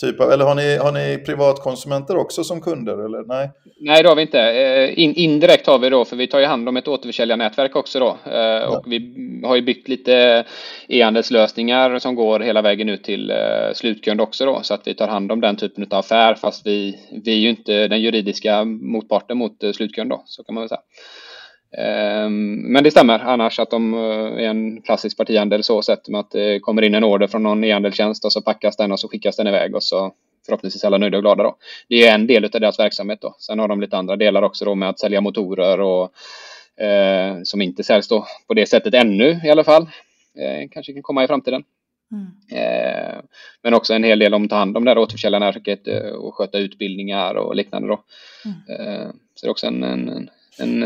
Typ 0.00 0.20
av, 0.20 0.32
eller 0.32 0.44
har 0.44 0.54
ni, 0.54 0.76
har 0.76 0.92
ni 0.92 1.18
privatkonsumenter 1.18 2.16
också 2.16 2.44
som 2.44 2.60
kunder? 2.60 3.04
Eller? 3.04 3.24
Nej, 3.26 3.50
Nej 3.80 4.02
det 4.02 4.08
har 4.08 4.16
vi 4.16 4.22
inte. 4.22 4.40
Eh, 4.40 4.98
in, 4.98 5.14
indirekt 5.14 5.66
har 5.66 5.78
vi 5.78 5.90
då, 5.90 6.04
för 6.04 6.16
vi 6.16 6.26
tar 6.26 6.40
ju 6.40 6.46
hand 6.46 6.68
om 6.68 6.76
ett 6.76 6.88
återförsäljarnätverk 6.88 7.76
också 7.76 8.00
då. 8.00 8.18
Eh, 8.24 8.38
ja. 8.38 8.68
Och 8.68 8.92
vi 8.92 9.14
har 9.44 9.56
ju 9.56 9.62
byggt 9.62 9.88
lite 9.88 10.44
e-handelslösningar 10.88 11.98
som 11.98 12.14
går 12.14 12.40
hela 12.40 12.62
vägen 12.62 12.88
ut 12.88 13.04
till 13.04 13.30
eh, 13.30 13.36
slutkund 13.74 14.20
också 14.20 14.46
då. 14.46 14.60
Så 14.62 14.74
att 14.74 14.86
vi 14.86 14.94
tar 14.94 15.08
hand 15.08 15.32
om 15.32 15.40
den 15.40 15.56
typen 15.56 15.86
av 15.90 15.98
affär 15.98 16.34
fast 16.34 16.66
vi, 16.66 16.98
vi 17.24 17.32
är 17.32 17.38
ju 17.38 17.48
inte 17.48 17.88
den 17.88 18.00
juridiska 18.00 18.64
motparten 18.64 19.38
mot 19.38 19.64
slutkund 19.74 20.10
då, 20.10 20.22
så 20.26 20.44
kan 20.44 20.54
man 20.54 20.62
väl 20.62 20.68
säga. 20.68 20.80
Ehm, 21.76 22.54
men 22.54 22.84
det 22.84 22.90
stämmer 22.90 23.18
annars 23.18 23.58
att 23.58 23.70
de 23.70 23.94
är 23.94 24.38
en 24.38 24.82
klassisk 24.82 25.16
partihandel 25.16 25.62
så 25.62 25.82
sett 25.82 26.08
med 26.08 26.20
att 26.20 26.30
det 26.30 26.60
kommer 26.60 26.82
in 26.82 26.94
en 26.94 27.04
order 27.04 27.26
från 27.26 27.42
någon 27.42 27.64
e-handelstjänst 27.64 28.24
och 28.24 28.32
så 28.32 28.42
packas 28.42 28.76
den 28.76 28.92
och 28.92 29.00
så 29.00 29.08
skickas 29.08 29.36
den 29.36 29.46
iväg 29.46 29.74
och 29.74 29.82
så 29.82 30.12
förhoppningsvis 30.46 30.84
alla 30.84 30.98
nöjda 30.98 31.16
och 31.16 31.22
glada 31.22 31.42
då. 31.42 31.56
Det 31.88 32.06
är 32.06 32.14
en 32.14 32.26
del 32.26 32.44
av 32.44 32.50
deras 32.50 32.78
verksamhet 32.78 33.20
då. 33.20 33.34
Sen 33.38 33.58
har 33.58 33.68
de 33.68 33.80
lite 33.80 33.96
andra 33.96 34.16
delar 34.16 34.42
också 34.42 34.64
då 34.64 34.74
med 34.74 34.88
att 34.88 34.98
sälja 34.98 35.20
motorer 35.20 35.80
och 35.80 36.12
eh, 36.84 37.36
som 37.44 37.62
inte 37.62 37.84
säljs 37.84 38.08
då 38.08 38.26
på 38.46 38.54
det 38.54 38.66
sättet 38.66 38.94
ännu 38.94 39.40
i 39.44 39.50
alla 39.50 39.64
fall. 39.64 39.82
Eh, 40.38 40.68
kanske 40.70 40.92
kan 40.92 41.02
komma 41.02 41.24
i 41.24 41.26
framtiden. 41.26 41.64
Mm. 42.12 42.26
Eh, 42.52 43.18
men 43.62 43.74
också 43.74 43.94
en 43.94 44.04
hel 44.04 44.18
del 44.18 44.34
om 44.34 44.44
att 44.44 44.50
ta 44.50 44.56
hand 44.56 44.76
om 44.76 44.84
det 44.84 44.90
här 44.90 44.98
återförsäljarnätverket 44.98 45.88
eh, 45.88 46.10
och 46.10 46.34
sköta 46.34 46.58
utbildningar 46.58 47.34
och 47.34 47.56
liknande 47.56 47.88
då. 47.88 48.02
Mm. 48.44 48.80
Eh, 48.80 49.08
så 49.34 49.46
det 49.46 49.48
är 49.48 49.50
också 49.50 49.66
en, 49.66 49.82
en 49.82 50.08
en 50.08 50.30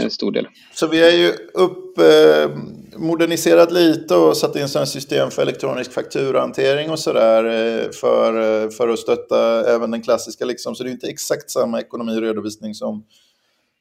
så, 0.02 0.10
stor 0.10 0.32
del. 0.32 0.48
Så 0.74 0.86
vi 0.86 1.02
har 1.02 1.10
ju 1.10 1.32
upp, 1.54 1.98
eh, 1.98 2.50
moderniserat 2.96 3.72
lite 3.72 4.14
och 4.14 4.36
satt 4.36 4.56
in 4.56 4.68
sådana 4.68 4.86
system 4.86 5.30
för 5.30 5.42
elektronisk 5.42 5.92
fakturahantering 5.92 6.90
och 6.90 6.98
sådär 6.98 7.44
eh, 7.44 7.90
för, 7.90 8.62
eh, 8.64 8.70
för 8.70 8.88
att 8.88 8.98
stötta 8.98 9.72
även 9.74 9.90
den 9.90 10.02
klassiska. 10.02 10.44
Liksom. 10.44 10.74
Så 10.74 10.84
det 10.84 10.90
är 10.90 10.92
inte 10.92 11.08
exakt 11.08 11.50
samma 11.50 11.80
ekonomi 11.80 12.18
och 12.18 12.22
redovisning 12.22 12.74
som, 12.74 13.04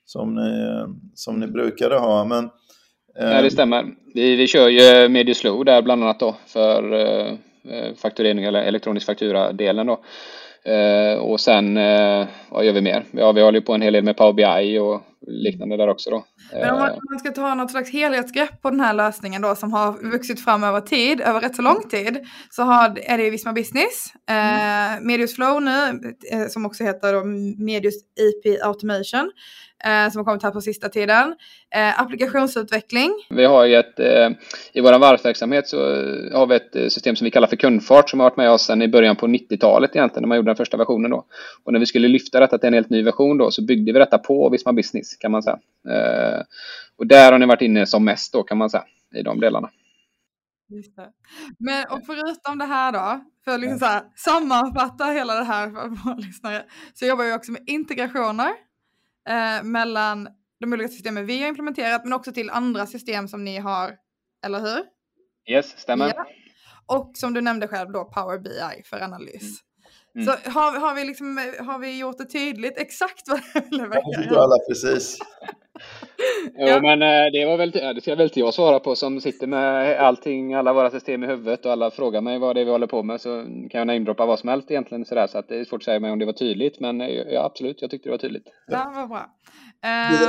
som, 0.05 0.35
ni, 0.35 0.85
som 1.15 1.39
ni 1.39 1.47
brukade 1.47 1.97
ha. 1.97 2.25
Men, 2.25 2.45
eh, 3.19 3.29
Nej, 3.29 3.43
det 3.43 3.51
stämmer. 3.51 3.85
Vi, 4.13 4.35
vi 4.35 4.47
kör 4.47 4.67
ju 4.67 5.09
Mediuslow 5.09 5.65
där 5.65 5.81
bland 5.81 6.03
annat 6.03 6.19
då 6.19 6.35
för 6.47 6.93
eh, 6.93 7.33
eh 7.73 7.95
fakturering 7.95 8.43
eller 8.43 8.63
elektronisk 8.63 9.05
faktura-delen 9.05 9.87
då. 9.87 9.99
Eh, 10.63 11.19
och 11.19 11.39
sen, 11.39 11.77
eh, 11.77 12.27
vad 12.49 12.65
gör 12.65 12.73
vi 12.73 12.81
mer? 12.81 13.03
Ja, 13.11 13.31
vi 13.31 13.41
håller 13.41 13.61
på 13.61 13.73
en 13.73 13.81
hel 13.81 13.93
del 13.93 14.03
med 14.03 14.17
Power 14.17 14.33
BI 14.33 14.79
och 14.79 15.01
liknande 15.27 15.77
där 15.77 15.87
också 15.87 16.09
då. 16.09 16.25
Men 16.53 16.73
om 16.73 16.79
man, 16.79 16.99
man 17.09 17.19
ska 17.19 17.31
ta 17.31 17.55
något 17.55 17.71
slags 17.71 17.91
helhetsgrepp 17.91 18.61
på 18.61 18.69
den 18.69 18.79
här 18.79 18.93
lösningen 18.93 19.41
då 19.41 19.55
som 19.55 19.73
har 19.73 20.11
vuxit 20.11 20.43
fram 20.43 20.63
över 20.63 20.81
tid, 20.81 21.21
över 21.21 21.41
rätt 21.41 21.55
så 21.55 21.61
lång 21.61 21.89
tid, 21.89 22.25
så 22.49 22.63
har, 22.63 22.99
är 23.03 23.17
det 23.17 23.29
Visma 23.29 23.53
Business, 23.53 24.13
eh, 24.29 25.01
Medius 25.01 25.35
Flow 25.35 25.61
nu, 25.61 26.13
eh, 26.31 26.47
som 26.47 26.65
också 26.65 26.83
heter 26.83 27.13
då 27.13 27.23
Medius 27.63 27.95
EP 27.95 28.63
Automation, 28.63 29.31
eh, 29.85 30.11
som 30.11 30.19
har 30.19 30.23
kommit 30.23 30.43
här 30.43 30.51
på 30.51 30.61
sista 30.61 30.89
tiden. 30.89 31.35
Eh, 31.75 32.01
applikationsutveckling. 32.01 33.11
Vi 33.29 33.45
har 33.45 33.65
ju 33.65 33.75
ett, 33.75 33.99
eh, 33.99 34.29
i 34.73 34.81
vår 34.81 34.99
varvsverksamhet 34.99 35.67
så 35.67 35.77
har 36.33 36.47
vi 36.47 36.55
ett 36.55 36.75
eh, 36.75 36.87
system 36.87 37.15
som 37.15 37.25
vi 37.25 37.31
kallar 37.31 37.47
för 37.47 37.55
kundfart 37.55 38.09
som 38.09 38.19
har 38.19 38.29
varit 38.29 38.37
med 38.37 38.51
oss 38.51 38.65
sedan 38.65 38.81
i 38.81 38.87
början 38.87 39.15
på 39.15 39.27
90-talet 39.27 39.95
egentligen, 39.95 40.23
när 40.23 40.27
man 40.27 40.37
gjorde 40.37 40.49
den 40.49 40.55
första 40.55 40.77
versionen 40.77 41.11
då. 41.11 41.25
Och 41.63 41.73
när 41.73 41.79
vi 41.79 41.85
skulle 41.85 42.07
lyfta 42.07 42.39
detta 42.39 42.57
till 42.57 42.67
en 42.67 42.73
helt 42.73 42.89
ny 42.89 43.03
version 43.03 43.37
då 43.37 43.51
så 43.51 43.65
byggde 43.65 43.93
vi 43.93 43.99
detta 43.99 44.17
på 44.17 44.49
Visma 44.49 44.73
Business 44.73 45.10
kan 45.19 45.31
man 45.31 45.43
säga. 45.43 45.59
Eh, 45.89 46.41
och 46.95 47.07
där 47.07 47.31
har 47.31 47.39
ni 47.39 47.45
varit 47.45 47.61
inne 47.61 47.85
som 47.85 48.05
mest 48.05 48.33
då 48.33 48.43
kan 48.43 48.57
man 48.57 48.69
säga, 48.69 48.85
i 49.15 49.21
de 49.21 49.39
delarna. 49.39 49.69
Just 50.69 50.95
det. 50.95 51.11
Men 51.59 51.85
och 51.89 52.05
förutom 52.05 52.57
det 52.57 52.65
här 52.65 52.91
då, 52.91 53.25
för 53.43 53.51
att 53.51 53.59
liksom 53.59 53.79
så 53.79 53.85
här, 53.85 54.03
sammanfatta 54.15 55.05
hela 55.05 55.35
det 55.35 55.43
här 55.43 55.69
för 55.69 55.87
våra 55.89 56.15
lyssnare, 56.15 56.65
så 56.93 57.05
jobbar 57.05 57.25
vi 57.25 57.33
också 57.33 57.51
med 57.51 57.63
integrationer 57.65 58.51
eh, 59.29 59.63
mellan 59.63 60.27
de 60.59 60.73
olika 60.73 60.89
systemen 60.89 61.25
vi 61.25 61.41
har 61.41 61.49
implementerat, 61.49 62.03
men 62.03 62.13
också 62.13 62.31
till 62.31 62.49
andra 62.49 62.85
system 62.85 63.27
som 63.27 63.43
ni 63.43 63.57
har, 63.57 63.97
eller 64.45 64.59
hur? 64.59 64.83
Yes, 65.49 65.79
stämmer. 65.79 66.13
Ja. 66.15 66.25
Och 66.85 67.11
som 67.13 67.33
du 67.33 67.41
nämnde 67.41 67.67
själv 67.67 67.91
då, 67.91 68.05
Power 68.05 68.39
BI 68.39 68.83
för 68.85 69.01
analys. 69.01 69.59
Mm. 70.15 70.25
Så 70.25 70.49
har, 70.49 70.79
har, 70.79 70.95
vi 70.95 71.05
liksom, 71.05 71.39
har 71.59 71.79
vi 71.79 71.99
gjort 71.99 72.17
det 72.17 72.25
tydligt 72.25 72.77
exakt 72.77 73.27
vad 73.27 73.39
det? 73.53 74.01
Ja, 74.29 74.43
alla 74.43 74.55
precis. 74.69 75.17
jo, 76.57 76.67
ja. 76.67 76.81
men 76.81 77.01
eh, 77.01 77.31
det 77.31 77.45
var 77.45 77.57
väl, 77.57 77.71
det 77.71 78.01
ska 78.01 78.15
väl 78.15 78.23
inte 78.23 78.39
jag 78.39 78.53
svara 78.53 78.79
på 78.79 78.95
som 78.95 79.21
sitter 79.21 79.47
med 79.47 79.99
allting, 79.99 80.53
alla 80.53 80.73
våra 80.73 80.91
system 80.91 81.23
i 81.23 81.27
huvudet 81.27 81.65
och 81.65 81.71
alla 81.71 81.91
frågar 81.91 82.21
mig 82.21 82.39
vad 82.39 82.55
det 82.55 82.61
är 82.61 82.65
vi 82.65 82.71
håller 82.71 82.87
på 82.87 83.03
med 83.03 83.21
så 83.21 83.43
kan 83.43 83.79
jag 83.79 83.87
namedroppa 83.87 84.25
vad 84.25 84.39
som 84.39 84.49
helst 84.49 84.71
egentligen 84.71 85.05
sådär 85.05 85.27
så 85.27 85.37
att 85.37 85.47
det 85.47 85.59
är 85.59 85.65
svårt 85.65 85.81
att 85.81 85.85
säga 85.85 85.99
mig 85.99 86.11
om 86.11 86.19
det 86.19 86.25
var 86.25 86.33
tydligt 86.33 86.79
men 86.79 87.01
eh, 87.01 87.07
ja, 87.07 87.43
absolut, 87.45 87.81
jag 87.81 87.91
tyckte 87.91 88.09
det 88.09 88.11
var 88.11 88.17
tydligt. 88.17 88.47
Ja, 88.67 88.91
vad 88.95 89.09
bra. 89.09 89.25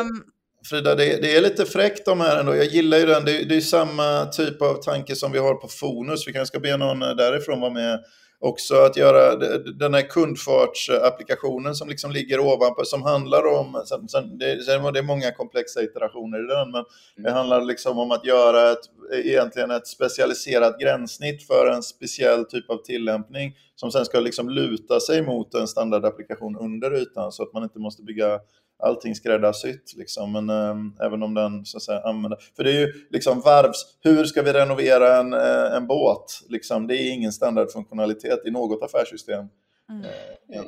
Um, 0.00 0.32
Frida, 0.70 0.94
det, 0.94 1.22
det, 1.22 1.36
är 1.36 1.42
lite 1.42 1.64
fräckt 1.64 2.04
de 2.04 2.20
här 2.20 2.40
ändå. 2.40 2.56
Jag 2.56 2.66
gillar 2.66 2.98
ju 2.98 3.06
den. 3.06 3.24
Det, 3.24 3.44
det 3.44 3.56
är 3.56 3.60
samma 3.60 4.24
typ 4.24 4.62
av 4.62 4.74
tanke 4.74 5.16
som 5.16 5.32
vi 5.32 5.38
har 5.38 5.54
på 5.54 5.68
Fonus. 5.68 6.28
Vi 6.28 6.32
kanske 6.32 6.46
ska 6.46 6.60
be 6.60 6.76
någon 6.76 6.98
därifrån 6.98 7.60
vara 7.60 7.72
med 7.72 8.04
också 8.42 8.75
att 8.75 8.96
göra 8.96 9.37
den 9.58 9.94
här 9.94 10.02
kundfartsapplikationen 10.02 11.75
som 11.75 11.88
liksom 11.88 12.11
ligger 12.11 12.40
ovanpå, 12.40 12.84
som 12.84 13.02
handlar 13.02 13.46
om, 13.46 13.82
sen, 13.87 14.08
sen, 14.08 14.38
det, 14.38 14.64
sen 14.64 14.92
det 14.92 14.99
är 14.99 15.02
många 15.02 15.32
komplexa 15.32 15.82
iterationer 15.82 16.44
i 16.44 16.46
den, 16.46 16.70
men 16.70 16.84
det 17.16 17.22
mm. 17.22 17.34
handlar 17.34 17.61
liksom 17.61 17.99
om 17.99 18.11
att 18.11 18.25
göra 18.25 18.72
ett, 18.72 18.80
egentligen 19.12 19.70
ett 19.70 19.87
specialiserat 19.87 20.80
gränssnitt 20.80 21.46
för 21.46 21.66
en 21.66 21.82
speciell 21.82 22.44
typ 22.44 22.70
av 22.70 22.76
tillämpning 22.76 23.56
som 23.76 23.90
sen 23.90 24.04
ska 24.04 24.20
liksom 24.20 24.50
luta 24.50 25.00
sig 25.00 25.22
mot 25.22 25.54
en 25.54 25.68
standardapplikation 25.68 26.56
under 26.56 26.94
ytan 26.94 27.32
så 27.32 27.42
att 27.42 27.52
man 27.52 27.62
inte 27.62 27.78
måste 27.78 28.02
bygga 28.02 28.40
allting 28.82 29.14
skräddarsytt. 29.14 29.92
Liksom. 29.96 30.32
Men 30.32 30.50
äh, 30.50 31.06
även 31.06 31.22
om 31.22 31.34
den 31.34 31.64
så 31.64 31.76
att 31.76 31.82
säga 31.82 32.00
använder... 32.00 32.38
För 32.56 32.64
det 32.64 32.70
är 32.70 32.80
ju 32.80 32.92
liksom 33.10 33.40
varvs... 33.40 33.98
Hur 34.00 34.24
ska 34.24 34.42
vi 34.42 34.52
renovera 34.52 35.16
en, 35.18 35.32
äh, 35.32 35.76
en 35.76 35.86
båt? 35.86 36.40
Liksom, 36.48 36.86
det 36.86 36.96
är 36.96 37.12
ingen 37.12 37.32
standardfunktionalitet 37.32 38.46
i 38.46 38.50
något 38.50 38.82
affärssystem. 38.82 39.48
Mm. 39.90 40.04
Äh, 40.04 40.60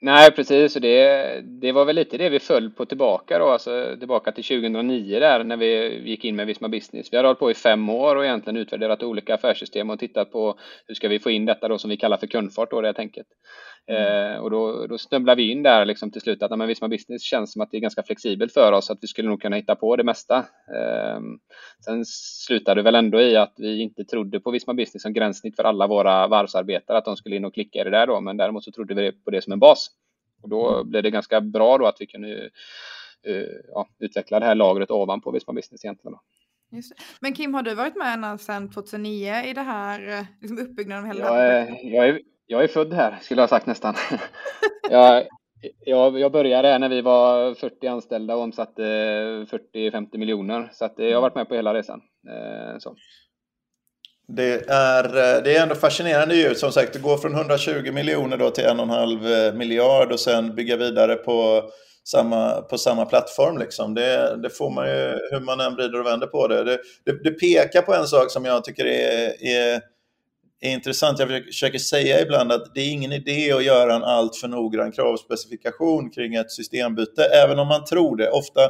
Nej, 0.00 0.32
precis. 0.32 0.76
Och 0.76 0.82
det, 0.82 1.40
det 1.40 1.72
var 1.72 1.84
väl 1.84 1.96
lite 1.96 2.18
det 2.18 2.28
vi 2.28 2.38
föll 2.38 2.70
på 2.70 2.86
tillbaka 2.86 3.38
då, 3.38 3.48
alltså 3.48 3.96
tillbaka 3.98 4.32
till 4.32 4.44
2009 4.44 5.20
där 5.20 5.44
när 5.44 5.56
vi 5.56 6.00
gick 6.10 6.24
in 6.24 6.36
med 6.36 6.46
Visma 6.46 6.68
Business. 6.68 7.12
Vi 7.12 7.16
har 7.16 7.24
hållit 7.24 7.38
på 7.38 7.50
i 7.50 7.54
fem 7.54 7.88
år 7.88 8.16
och 8.16 8.24
egentligen 8.24 8.56
utvärderat 8.56 9.02
olika 9.02 9.34
affärssystem 9.34 9.90
och 9.90 9.98
tittat 9.98 10.32
på 10.32 10.58
hur 10.86 10.94
ska 10.94 11.08
vi 11.08 11.18
få 11.18 11.30
in 11.30 11.44
detta 11.44 11.68
då 11.68 11.78
som 11.78 11.90
vi 11.90 11.96
kallar 11.96 12.16
för 12.16 12.26
kundfart 12.26 12.70
då 12.70 12.80
det 12.80 12.92
tänket. 12.92 13.26
Mm. 13.88 14.32
Eh, 14.32 14.38
och 14.38 14.50
då, 14.50 14.86
då 14.86 14.98
snubblade 14.98 15.42
vi 15.42 15.50
in 15.50 15.62
där 15.62 15.84
liksom 15.84 16.10
till 16.10 16.20
slut 16.20 16.42
att 16.42 16.58
men 16.58 16.68
Visma 16.68 16.88
Business 16.88 17.22
känns 17.22 17.52
som 17.52 17.62
att 17.62 17.70
det 17.70 17.76
är 17.76 17.80
ganska 17.80 18.02
flexibelt 18.02 18.52
för 18.52 18.72
oss 18.72 18.90
att 18.90 18.98
vi 19.00 19.06
skulle 19.06 19.28
nog 19.28 19.42
kunna 19.42 19.56
hitta 19.56 19.76
på 19.76 19.96
det 19.96 20.04
mesta. 20.04 20.36
Eh, 20.74 21.20
sen 21.84 22.04
slutade 22.06 22.78
det 22.78 22.84
väl 22.84 22.94
ändå 22.94 23.20
i 23.20 23.36
att 23.36 23.54
vi 23.56 23.80
inte 23.80 24.04
trodde 24.04 24.40
på 24.40 24.50
Visma 24.50 24.74
Business 24.74 25.02
som 25.02 25.12
gränssnitt 25.12 25.56
för 25.56 25.64
alla 25.64 25.86
våra 25.86 26.26
varvsarbetare 26.26 26.98
att 26.98 27.04
de 27.04 27.16
skulle 27.16 27.36
in 27.36 27.44
och 27.44 27.54
klicka 27.54 27.80
i 27.80 27.84
det 27.84 27.90
där 27.90 28.06
då 28.06 28.20
men 28.20 28.36
däremot 28.36 28.64
så 28.64 28.72
trodde 28.72 28.94
vi 28.94 29.12
på 29.12 29.30
det 29.30 29.42
som 29.42 29.52
en 29.52 29.58
bas. 29.58 29.90
Och 30.42 30.48
då 30.48 30.74
mm. 30.74 30.90
blev 30.90 31.02
det 31.02 31.10
ganska 31.10 31.40
bra 31.40 31.78
då 31.78 31.86
att 31.86 32.00
vi 32.00 32.06
kunde 32.06 32.28
uh, 33.28 33.46
ja, 33.68 33.88
utveckla 33.98 34.40
det 34.40 34.46
här 34.46 34.54
lagret 34.54 34.90
ovanpå 34.90 35.30
Visma 35.30 35.52
Business 35.52 35.84
egentligen. 35.84 36.12
Då. 36.12 36.20
Men 37.20 37.32
Kim, 37.32 37.54
har 37.54 37.62
du 37.62 37.74
varit 37.74 37.96
med 37.96 38.40
sedan 38.40 38.70
2009 38.70 39.42
i 39.44 39.52
det 39.52 39.60
här 39.60 40.26
liksom 40.40 40.58
uppbyggnaden 40.58 41.04
av 41.04 41.16
hela 41.16 41.26
jag 41.26 41.46
är, 41.46 41.94
jag, 41.94 42.08
är, 42.08 42.20
jag 42.46 42.64
är 42.64 42.68
född 42.68 42.92
här, 42.92 43.18
skulle 43.22 43.40
jag 43.40 43.48
ha 43.48 43.56
sagt 43.56 43.66
nästan. 43.66 43.94
jag, 44.90 45.26
jag, 45.84 46.18
jag 46.18 46.32
började 46.32 46.78
när 46.78 46.88
vi 46.88 47.00
var 47.00 47.54
40 47.54 47.86
anställda 47.86 48.36
och 48.36 48.42
omsatte 48.42 48.82
40-50 48.82 50.18
miljoner. 50.18 50.70
Så 50.72 50.84
att 50.84 50.94
jag 50.96 51.14
har 51.14 51.20
varit 51.20 51.34
med 51.34 51.48
på 51.48 51.54
hela 51.54 51.74
resan. 51.74 52.00
Eh, 52.28 52.78
så. 52.78 52.96
Det 54.28 54.70
är, 54.70 55.04
eh, 55.04 55.42
det 55.42 55.56
är 55.56 55.62
ändå 55.62 55.74
fascinerande 55.74 56.34
ju, 56.34 56.54
som 56.54 56.72
sagt, 56.72 56.92
det 56.92 56.98
går 56.98 57.16
från 57.16 57.34
120 57.34 57.92
miljoner 57.92 58.36
då 58.36 58.50
till 58.50 58.64
en 58.64 58.80
och 58.80 58.84
en 58.84 58.90
halv 58.90 59.26
eh, 59.26 59.54
miljard 59.54 60.12
och 60.12 60.20
sen 60.20 60.54
bygga 60.54 60.76
vidare 60.76 61.14
på 61.14 61.62
samma, 62.04 62.62
på 62.62 62.78
samma 62.78 63.04
plattform. 63.04 63.58
Liksom. 63.58 63.94
Det, 63.94 64.36
det 64.42 64.50
får 64.50 64.70
man 64.70 64.86
ju, 64.86 65.18
hur 65.30 65.40
man 65.40 65.60
än 65.60 65.74
vrider 65.74 66.00
och 66.00 66.06
vänder 66.06 66.26
på 66.26 66.48
det. 66.48 66.64
Det, 66.64 66.78
det. 67.04 67.24
det, 67.24 67.30
pekar 67.30 67.82
på 67.82 67.94
en 67.94 68.06
sak 68.06 68.30
som 68.30 68.44
jag 68.44 68.64
tycker 68.64 68.84
är, 68.84 69.46
är, 69.46 69.80
är 70.60 70.72
intressant. 70.72 71.18
Jag 71.18 71.44
försöker 71.44 71.78
säga 71.78 72.20
ibland 72.20 72.52
att 72.52 72.74
det 72.74 72.80
är 72.80 72.92
ingen 72.92 73.12
idé 73.12 73.52
att 73.52 73.64
göra 73.64 73.94
en 73.94 74.04
alltför 74.04 74.48
noggrann 74.48 74.92
kravspecifikation 74.92 76.10
kring 76.10 76.34
ett 76.34 76.50
systembyte, 76.50 77.24
även 77.24 77.58
om 77.58 77.68
man 77.68 77.84
tror 77.84 78.16
det. 78.16 78.30
Ofta 78.30 78.60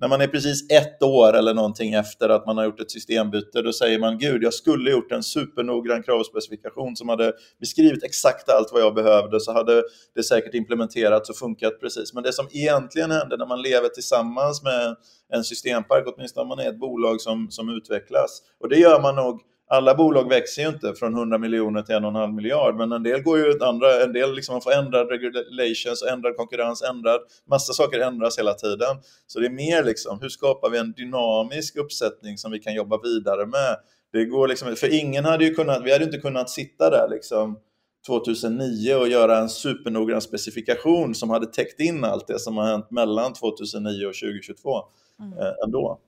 när 0.00 0.08
man 0.08 0.20
är 0.20 0.26
precis 0.26 0.70
ett 0.70 1.02
år 1.02 1.36
eller 1.36 1.54
någonting 1.54 1.94
efter 1.94 2.28
att 2.28 2.46
man 2.46 2.56
har 2.56 2.64
gjort 2.64 2.80
ett 2.80 2.90
systembyte, 2.90 3.62
då 3.62 3.72
säger 3.72 3.98
man 3.98 4.18
gud, 4.18 4.42
jag 4.42 4.54
skulle 4.54 4.90
gjort 4.90 5.12
en 5.12 5.22
supernoggrann 5.22 6.02
kravspecifikation 6.02 6.96
som 6.96 7.08
hade 7.08 7.32
beskrivit 7.60 8.04
exakt 8.04 8.48
allt 8.48 8.68
vad 8.72 8.82
jag 8.82 8.94
behövde, 8.94 9.40
så 9.40 9.52
hade 9.52 9.82
det 10.14 10.22
säkert 10.22 10.54
implementerats 10.54 11.30
och 11.30 11.36
funkat 11.36 11.80
precis. 11.80 12.14
Men 12.14 12.22
det 12.22 12.32
som 12.32 12.48
egentligen 12.50 13.10
händer 13.10 13.38
när 13.38 13.46
man 13.46 13.62
lever 13.62 13.88
tillsammans 13.88 14.62
med 14.62 14.96
en 15.32 15.44
systempark, 15.44 16.04
åtminstone 16.06 16.42
om 16.42 16.48
man 16.48 16.58
är 16.58 16.68
ett 16.68 16.80
bolag 16.80 17.20
som, 17.20 17.50
som 17.50 17.68
utvecklas, 17.68 18.42
och 18.60 18.68
det 18.68 18.76
gör 18.76 19.00
man 19.00 19.16
nog 19.16 19.40
alla 19.70 19.94
bolag 19.94 20.28
växer 20.28 20.62
ju 20.62 20.68
inte 20.68 20.94
från 20.94 21.14
100 21.14 21.38
miljoner 21.38 21.82
till 21.82 21.94
1,5 21.94 22.32
miljard, 22.32 22.76
men 22.76 22.92
en 22.92 23.02
del 23.02 23.22
går 23.22 23.38
ju 23.38 23.64
andra, 23.64 24.02
en 24.02 24.12
del 24.12 24.34
liksom 24.34 24.52
man 24.52 24.62
får 24.62 24.72
ändrad 24.72 25.08
regulations, 25.10 26.02
ändrad 26.12 26.36
konkurrens, 26.36 26.82
ändrad, 26.82 27.20
massa 27.50 27.72
saker 27.72 28.00
ändras 28.00 28.38
hela 28.38 28.54
tiden. 28.54 28.96
Så 29.26 29.40
det 29.40 29.46
är 29.46 29.50
mer 29.50 29.84
liksom, 29.84 30.18
hur 30.20 30.28
skapar 30.28 30.70
vi 30.70 30.78
en 30.78 30.92
dynamisk 30.92 31.76
uppsättning 31.76 32.38
som 32.38 32.52
vi 32.52 32.58
kan 32.58 32.74
jobba 32.74 33.00
vidare 33.02 33.46
med? 33.46 33.76
Det 34.12 34.24
går 34.24 34.48
liksom, 34.48 34.76
för 34.76 35.00
ingen 35.00 35.24
hade 35.24 35.44
ju 35.44 35.54
kunnat, 35.54 35.84
vi 35.84 35.92
hade 35.92 36.04
inte 36.04 36.18
kunnat 36.18 36.50
sitta 36.50 36.90
där 36.90 37.08
liksom 37.10 37.58
2009 38.06 38.94
och 38.94 39.08
göra 39.08 39.38
en 39.38 39.48
supernoggrann 39.48 40.20
specifikation 40.20 41.14
som 41.14 41.30
hade 41.30 41.46
täckt 41.46 41.80
in 41.80 42.04
allt 42.04 42.26
det 42.26 42.38
som 42.38 42.56
har 42.56 42.64
hänt 42.64 42.90
mellan 42.90 43.32
2009 43.32 44.06
och 44.06 44.14
2022 44.14 44.82
mm. 45.20 45.38
eh, 45.38 45.52
ändå. 45.64 46.00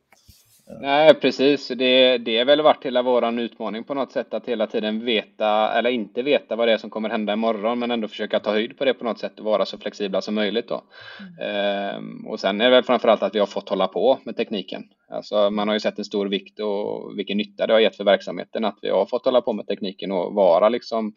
Nej, 0.80 1.14
precis. 1.14 1.68
Det, 1.68 2.18
det 2.18 2.38
är 2.38 2.44
väl 2.44 2.62
varit 2.62 2.84
hela 2.84 3.02
våran 3.02 3.38
utmaning 3.38 3.84
på 3.84 3.94
något 3.94 4.12
sätt 4.12 4.34
att 4.34 4.46
hela 4.46 4.66
tiden 4.66 5.04
veta 5.04 5.72
eller 5.72 5.90
inte 5.90 6.22
veta 6.22 6.56
vad 6.56 6.68
det 6.68 6.72
är 6.72 6.78
som 6.78 6.90
kommer 6.90 7.08
hända 7.08 7.32
imorgon 7.32 7.78
men 7.78 7.90
ändå 7.90 8.08
försöka 8.08 8.40
ta 8.40 8.50
höjd 8.50 8.78
på 8.78 8.84
det 8.84 8.94
på 8.94 9.04
något 9.04 9.18
sätt 9.18 9.38
och 9.38 9.44
vara 9.44 9.66
så 9.66 9.78
flexibla 9.78 10.20
som 10.20 10.34
möjligt 10.34 10.68
då. 10.68 10.82
Mm. 11.20 11.50
Ehm, 11.50 12.26
och 12.26 12.40
sen 12.40 12.60
är 12.60 12.64
det 12.64 12.70
väl 12.70 12.82
framförallt 12.82 13.22
att 13.22 13.34
vi 13.34 13.38
har 13.38 13.46
fått 13.46 13.68
hålla 13.68 13.88
på 13.88 14.18
med 14.24 14.36
tekniken. 14.36 14.82
Alltså 15.08 15.50
man 15.50 15.68
har 15.68 15.74
ju 15.74 15.80
sett 15.80 15.98
en 15.98 16.04
stor 16.04 16.26
vikt 16.26 16.60
och 16.60 17.18
vilken 17.18 17.36
nytta 17.36 17.66
det 17.66 17.72
har 17.72 17.80
gett 17.80 17.96
för 17.96 18.04
verksamheten 18.04 18.64
att 18.64 18.78
vi 18.82 18.90
har 18.90 19.06
fått 19.06 19.24
hålla 19.24 19.40
på 19.40 19.52
med 19.52 19.66
tekniken 19.66 20.12
och 20.12 20.34
vara 20.34 20.68
liksom 20.68 21.14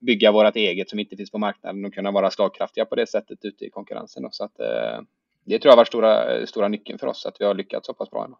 bygga 0.00 0.32
vårt 0.32 0.56
eget 0.56 0.90
som 0.90 0.98
inte 0.98 1.16
finns 1.16 1.30
på 1.30 1.38
marknaden 1.38 1.84
och 1.84 1.94
kunna 1.94 2.10
vara 2.10 2.30
slagkraftiga 2.30 2.84
på 2.84 2.94
det 2.94 3.06
sättet 3.06 3.44
ute 3.44 3.64
i 3.64 3.70
konkurrensen. 3.70 4.22
Då. 4.22 4.28
Så 4.32 4.44
att, 4.44 4.60
eh, 4.60 5.00
det 5.44 5.58
tror 5.58 5.70
jag 5.70 5.72
har 5.72 5.76
varit 5.76 5.88
stora, 5.88 6.46
stora 6.46 6.68
nyckeln 6.68 6.98
för 6.98 7.06
oss 7.06 7.26
att 7.26 7.40
vi 7.40 7.44
har 7.44 7.54
lyckats 7.54 7.86
så 7.86 7.94
pass 7.94 8.10
bra. 8.10 8.24
Ändå. 8.24 8.38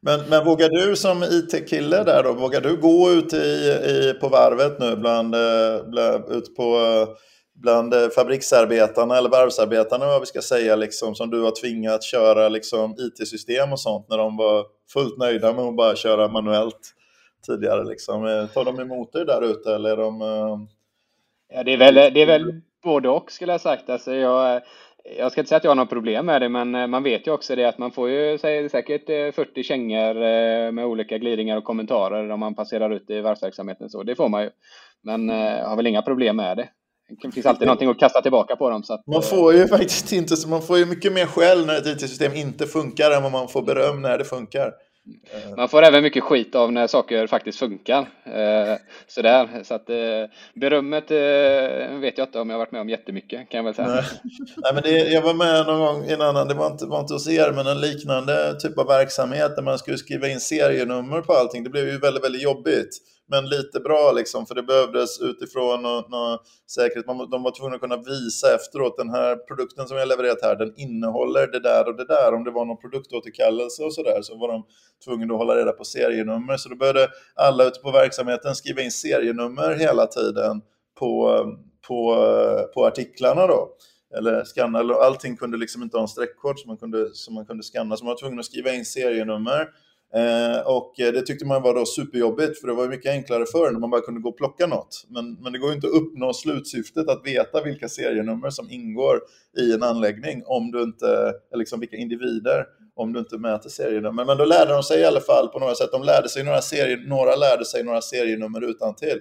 Men, 0.00 0.20
men 0.28 0.44
vågar 0.44 0.68
du 0.68 0.96
som 0.96 1.22
IT-kille 1.22 2.04
där 2.04 2.22
då, 2.22 2.32
vågar 2.32 2.60
du 2.60 2.76
gå 2.76 3.10
ut 3.10 3.32
i, 3.32 3.36
i, 3.36 4.14
på 4.20 4.28
varvet 4.28 4.78
nu 4.80 4.96
bland, 4.96 5.34
eh, 5.34 5.84
bland, 5.86 6.24
ut 6.28 6.56
på, 6.56 6.62
eh, 6.62 7.08
bland 7.54 7.94
eh, 7.94 8.08
fabriksarbetarna 8.08 9.18
eller 9.18 9.30
varvsarbetarna 9.30 10.06
vad 10.06 10.20
vi 10.20 10.26
ska 10.26 10.40
säga, 10.40 10.76
liksom, 10.76 11.14
som 11.14 11.30
du 11.30 11.42
har 11.42 11.50
tvingat 11.50 12.04
köra 12.04 12.48
liksom, 12.48 12.94
IT-system 12.98 13.72
och 13.72 13.80
sånt 13.80 14.06
när 14.08 14.18
de 14.18 14.36
var 14.36 14.66
fullt 14.92 15.18
nöjda 15.18 15.52
med 15.52 15.64
att 15.64 15.76
bara 15.76 15.96
köra 15.96 16.28
manuellt 16.28 16.94
tidigare? 17.46 17.84
Liksom. 17.84 18.48
Tar 18.54 18.64
de 18.64 18.80
emot 18.80 19.12
dig 19.12 19.24
där 19.24 19.42
ute 19.42 19.74
eller 19.74 19.90
är 19.90 19.96
de... 19.96 20.20
Ja, 21.54 21.62
det 21.62 21.72
är 21.72 21.76
väl, 21.76 21.94
det 21.94 22.22
är 22.22 22.26
väl 22.26 22.60
både 22.82 23.08
och 23.08 23.32
skulle 23.32 23.52
jag 23.52 23.60
sagt. 23.60 23.90
Alltså, 23.90 24.14
jag, 24.14 24.62
jag 25.04 25.32
ska 25.32 25.40
inte 25.40 25.48
säga 25.48 25.56
att 25.56 25.64
jag 25.64 25.70
har 25.70 25.76
något 25.76 25.90
problem 25.90 26.26
med 26.26 26.42
det, 26.42 26.48
men 26.48 26.74
eh, 26.74 26.86
man 26.86 27.02
vet 27.02 27.26
ju 27.26 27.30
också 27.30 27.56
det 27.56 27.64
att 27.64 27.78
man 27.78 27.90
får 27.90 28.10
ju 28.10 28.38
säkert 28.38 29.06
40 29.34 29.60
eh, 29.60 29.62
kängor 29.62 30.16
eh, 30.16 30.72
med 30.72 30.86
olika 30.86 31.18
glidningar 31.18 31.56
och 31.56 31.64
kommentarer 31.64 32.30
om 32.30 32.40
man 32.40 32.54
passerar 32.54 32.90
ut 32.90 33.10
i 33.10 33.20
varvsverksamheten. 33.20 33.90
Så 33.90 34.02
det 34.02 34.16
får 34.16 34.28
man 34.28 34.42
ju. 34.42 34.50
Men 35.02 35.28
jag 35.28 35.68
har 35.68 35.76
väl 35.76 35.86
inga 35.86 36.02
problem 36.02 36.36
med 36.36 36.56
det. 36.56 36.68
Det 37.22 37.32
finns 37.32 37.46
alltid 37.46 37.66
någonting 37.66 37.88
att 37.88 37.98
kasta 37.98 38.22
tillbaka 38.22 38.56
på 38.56 38.70
dem. 38.70 38.82
Så 38.82 38.94
att, 38.94 39.06
man 39.06 39.22
får 39.22 39.54
ju 39.54 39.66
faktiskt 39.68 40.12
inte, 40.12 40.34
man 40.48 40.62
får 40.62 40.78
ju 40.78 40.86
mycket 40.86 41.12
mer 41.12 41.26
skäll 41.26 41.66
när 41.66 41.78
ett 41.78 41.86
IT-system 41.86 42.32
inte 42.34 42.66
funkar 42.66 43.10
än 43.10 43.22
vad 43.22 43.32
man 43.32 43.48
får 43.48 43.62
beröm 43.62 44.02
när 44.02 44.18
det 44.18 44.24
funkar. 44.24 44.72
Man 45.56 45.68
får 45.68 45.82
även 45.82 46.02
mycket 46.02 46.22
skit 46.22 46.54
av 46.54 46.72
när 46.72 46.86
saker 46.86 47.26
faktiskt 47.26 47.58
funkar. 47.58 48.00
Eh, 48.24 48.76
sådär. 49.06 49.62
Så 49.64 49.74
att 49.74 49.90
eh, 49.90 49.96
berömmet 50.54 51.10
eh, 51.10 51.98
vet 51.98 52.18
jag 52.18 52.26
inte 52.26 52.40
om 52.40 52.50
jag 52.50 52.58
varit 52.58 52.72
med 52.72 52.80
om 52.80 52.88
jättemycket 52.88 53.48
kan 53.50 53.58
jag 53.58 53.64
väl 53.64 53.74
säga. 53.74 53.88
Nej, 53.88 54.04
Nej 54.56 54.74
men 54.74 54.82
det, 54.82 54.90
jag 54.90 55.22
var 55.22 55.34
med 55.34 55.66
någon 55.66 55.80
gång 55.80 56.04
i 56.04 56.12
en 56.12 56.20
annan, 56.20 56.48
det 56.48 56.54
var 56.54 56.66
inte, 56.66 56.86
var 56.86 57.00
inte 57.00 57.12
hos 57.12 57.28
er, 57.28 57.52
men 57.52 57.66
en 57.66 57.80
liknande 57.80 58.60
typ 58.60 58.78
av 58.78 58.86
verksamhet 58.86 59.56
där 59.56 59.62
man 59.62 59.78
skulle 59.78 59.98
skriva 59.98 60.28
in 60.28 60.40
serienummer 60.40 61.20
på 61.20 61.32
allting. 61.32 61.64
Det 61.64 61.70
blev 61.70 61.88
ju 61.88 61.98
väldigt, 61.98 62.24
väldigt 62.24 62.42
jobbigt 62.42 62.90
men 63.30 63.48
lite 63.48 63.80
bra 63.80 64.12
liksom, 64.12 64.46
för 64.46 64.54
det 64.54 64.62
behövdes 64.62 65.20
utifrån 65.20 65.82
någon, 65.82 66.10
någon 66.10 66.38
säkerhet. 66.66 67.06
de 67.06 67.42
var 67.42 67.58
tvungna 67.58 67.74
att 67.74 67.80
kunna 67.80 67.96
visa 67.96 68.54
efteråt, 68.54 68.96
den 68.96 69.10
här 69.10 69.36
produkten 69.36 69.88
som 69.88 69.96
jag 69.96 70.08
levererat 70.08 70.42
här, 70.42 70.56
den 70.56 70.74
innehåller 70.76 71.46
det 71.46 71.60
där 71.60 71.88
och 71.88 71.96
det 71.96 72.04
där. 72.04 72.34
Om 72.34 72.44
det 72.44 72.50
var 72.50 72.64
någon 72.64 72.80
produktåterkallelse 72.80 73.82
och 73.82 73.94
sådär 73.94 74.22
så 74.22 74.38
var 74.38 74.48
de 74.48 74.66
tvungna 75.04 75.34
att 75.34 75.38
hålla 75.38 75.56
reda 75.56 75.72
på 75.72 75.84
serienummer. 75.84 76.56
Så 76.56 76.68
då 76.68 76.76
började 76.76 77.08
alla 77.34 77.64
ute 77.64 77.80
på 77.80 77.90
verksamheten 77.90 78.54
skriva 78.54 78.82
in 78.82 78.90
serienummer 78.90 79.74
hela 79.74 80.06
tiden 80.06 80.62
på, 80.98 81.44
på, 81.88 82.16
på 82.74 82.86
artiklarna 82.86 83.46
då 83.46 83.68
eller 84.16 84.44
skanna, 84.44 84.78
allting 84.78 85.36
kunde 85.36 85.56
liksom 85.56 85.82
inte 85.82 85.96
ha 85.96 86.02
en 86.02 86.08
streckkod 86.08 86.58
som 86.58 86.68
man 86.68 86.76
kunde, 86.76 87.14
som 87.14 87.34
man 87.34 87.46
kunde 87.46 87.62
skanna, 87.62 87.96
så 87.96 88.04
man 88.04 88.14
var 88.14 88.20
tvungen 88.20 88.38
att 88.38 88.44
skriva 88.44 88.72
in 88.72 88.84
serienummer 88.84 89.68
Eh, 90.14 90.66
och 90.66 90.92
det 90.96 91.22
tyckte 91.22 91.46
man 91.46 91.62
var 91.62 91.74
då 91.74 91.86
superjobbigt 91.86 92.60
för 92.60 92.68
det 92.68 92.74
var 92.74 92.88
mycket 92.88 93.12
enklare 93.12 93.46
förr 93.46 93.70
när 93.70 93.80
man 93.80 93.90
bara 93.90 94.00
kunde 94.00 94.20
gå 94.20 94.28
och 94.28 94.36
plocka 94.36 94.66
något. 94.66 95.06
Men, 95.08 95.34
men 95.34 95.52
det 95.52 95.58
går 95.58 95.70
ju 95.70 95.74
inte 95.74 95.86
att 95.86 95.92
uppnå 95.92 96.32
slutsyftet 96.32 97.08
att 97.08 97.26
veta 97.26 97.62
vilka 97.62 97.88
serienummer 97.88 98.50
som 98.50 98.70
ingår 98.70 99.20
i 99.58 99.72
en 99.72 99.82
anläggning 99.82 100.42
om 100.46 100.70
du 100.70 100.82
inte, 100.82 101.32
liksom 101.54 101.80
vilka 101.80 101.96
individer, 101.96 102.64
om 102.94 103.12
du 103.12 103.18
inte 103.18 103.38
mäter 103.38 103.68
serienummer. 103.68 104.24
Men 104.24 104.38
då 104.38 104.44
lärde 104.44 104.72
de 104.72 104.82
sig 104.82 105.00
i 105.00 105.04
alla 105.04 105.20
fall 105.20 105.48
på 105.48 105.58
några 105.58 105.74
sätt. 105.74 105.92
De 105.92 106.02
lärde 106.02 106.28
sig 106.28 106.44
några 106.44 106.62
serier, 106.62 107.08
några 107.08 107.36
lärde 107.36 107.64
sig 107.64 107.84
några 107.84 108.00
serienummer 108.00 108.70
utan 108.70 108.94
till. 108.94 109.20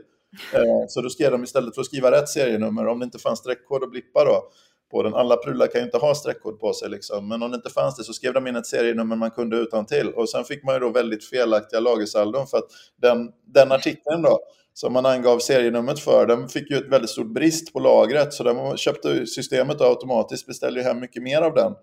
Eh, 0.53 0.87
så 0.87 1.01
då 1.01 1.09
skrev 1.09 1.31
de 1.31 1.43
istället 1.43 1.75
för 1.75 1.81
att 1.81 1.85
skriva 1.85 2.11
rätt 2.11 2.29
serienummer, 2.29 2.87
om 2.87 2.99
det 2.99 3.05
inte 3.05 3.19
fanns 3.19 3.39
streckkod 3.39 3.83
och 3.83 3.89
blippa 3.89 4.25
då, 4.25 4.43
på 4.91 5.03
den. 5.03 5.13
Alla 5.13 5.35
prylar 5.35 5.67
kan 5.67 5.81
ju 5.81 5.85
inte 5.85 5.97
ha 5.97 6.15
streckkod 6.15 6.59
på 6.59 6.73
sig, 6.73 6.89
liksom. 6.89 7.27
men 7.27 7.43
om 7.43 7.51
det 7.51 7.55
inte 7.55 7.69
fanns 7.69 7.95
det 7.95 8.03
så 8.03 8.13
skrev 8.13 8.33
de 8.33 8.47
in 8.47 8.55
ett 8.55 8.65
serienummer 8.65 9.15
man 9.15 9.31
kunde 9.31 9.57
utan 9.57 9.85
till. 9.85 10.09
Och 10.09 10.29
sen 10.29 10.43
fick 10.43 10.63
man 10.63 10.75
ju 10.75 10.79
då 10.79 10.89
väldigt 10.89 11.29
felaktiga 11.29 11.79
lagersaldon 11.79 12.47
för 12.47 12.57
att 12.57 12.67
den, 13.01 13.31
den 13.45 13.71
artikeln 13.71 14.21
då, 14.21 14.39
som 14.73 14.93
man 14.93 15.05
angav 15.05 15.39
serienumret 15.39 15.99
för, 15.99 16.25
den 16.25 16.49
fick 16.49 16.71
ju 16.71 16.77
ett 16.77 16.91
väldigt 16.91 17.09
stort 17.09 17.33
brist 17.33 17.73
på 17.73 17.79
lagret, 17.79 18.33
så 18.33 18.43
den 18.43 18.77
köpte 18.77 19.25
systemet 19.25 19.81
automatiskt, 19.81 20.47
beställde 20.47 20.79
ju 20.79 20.85
hem 20.85 20.99
mycket 20.99 21.23
mer 21.23 21.41
av 21.41 21.53
den. 21.53 21.73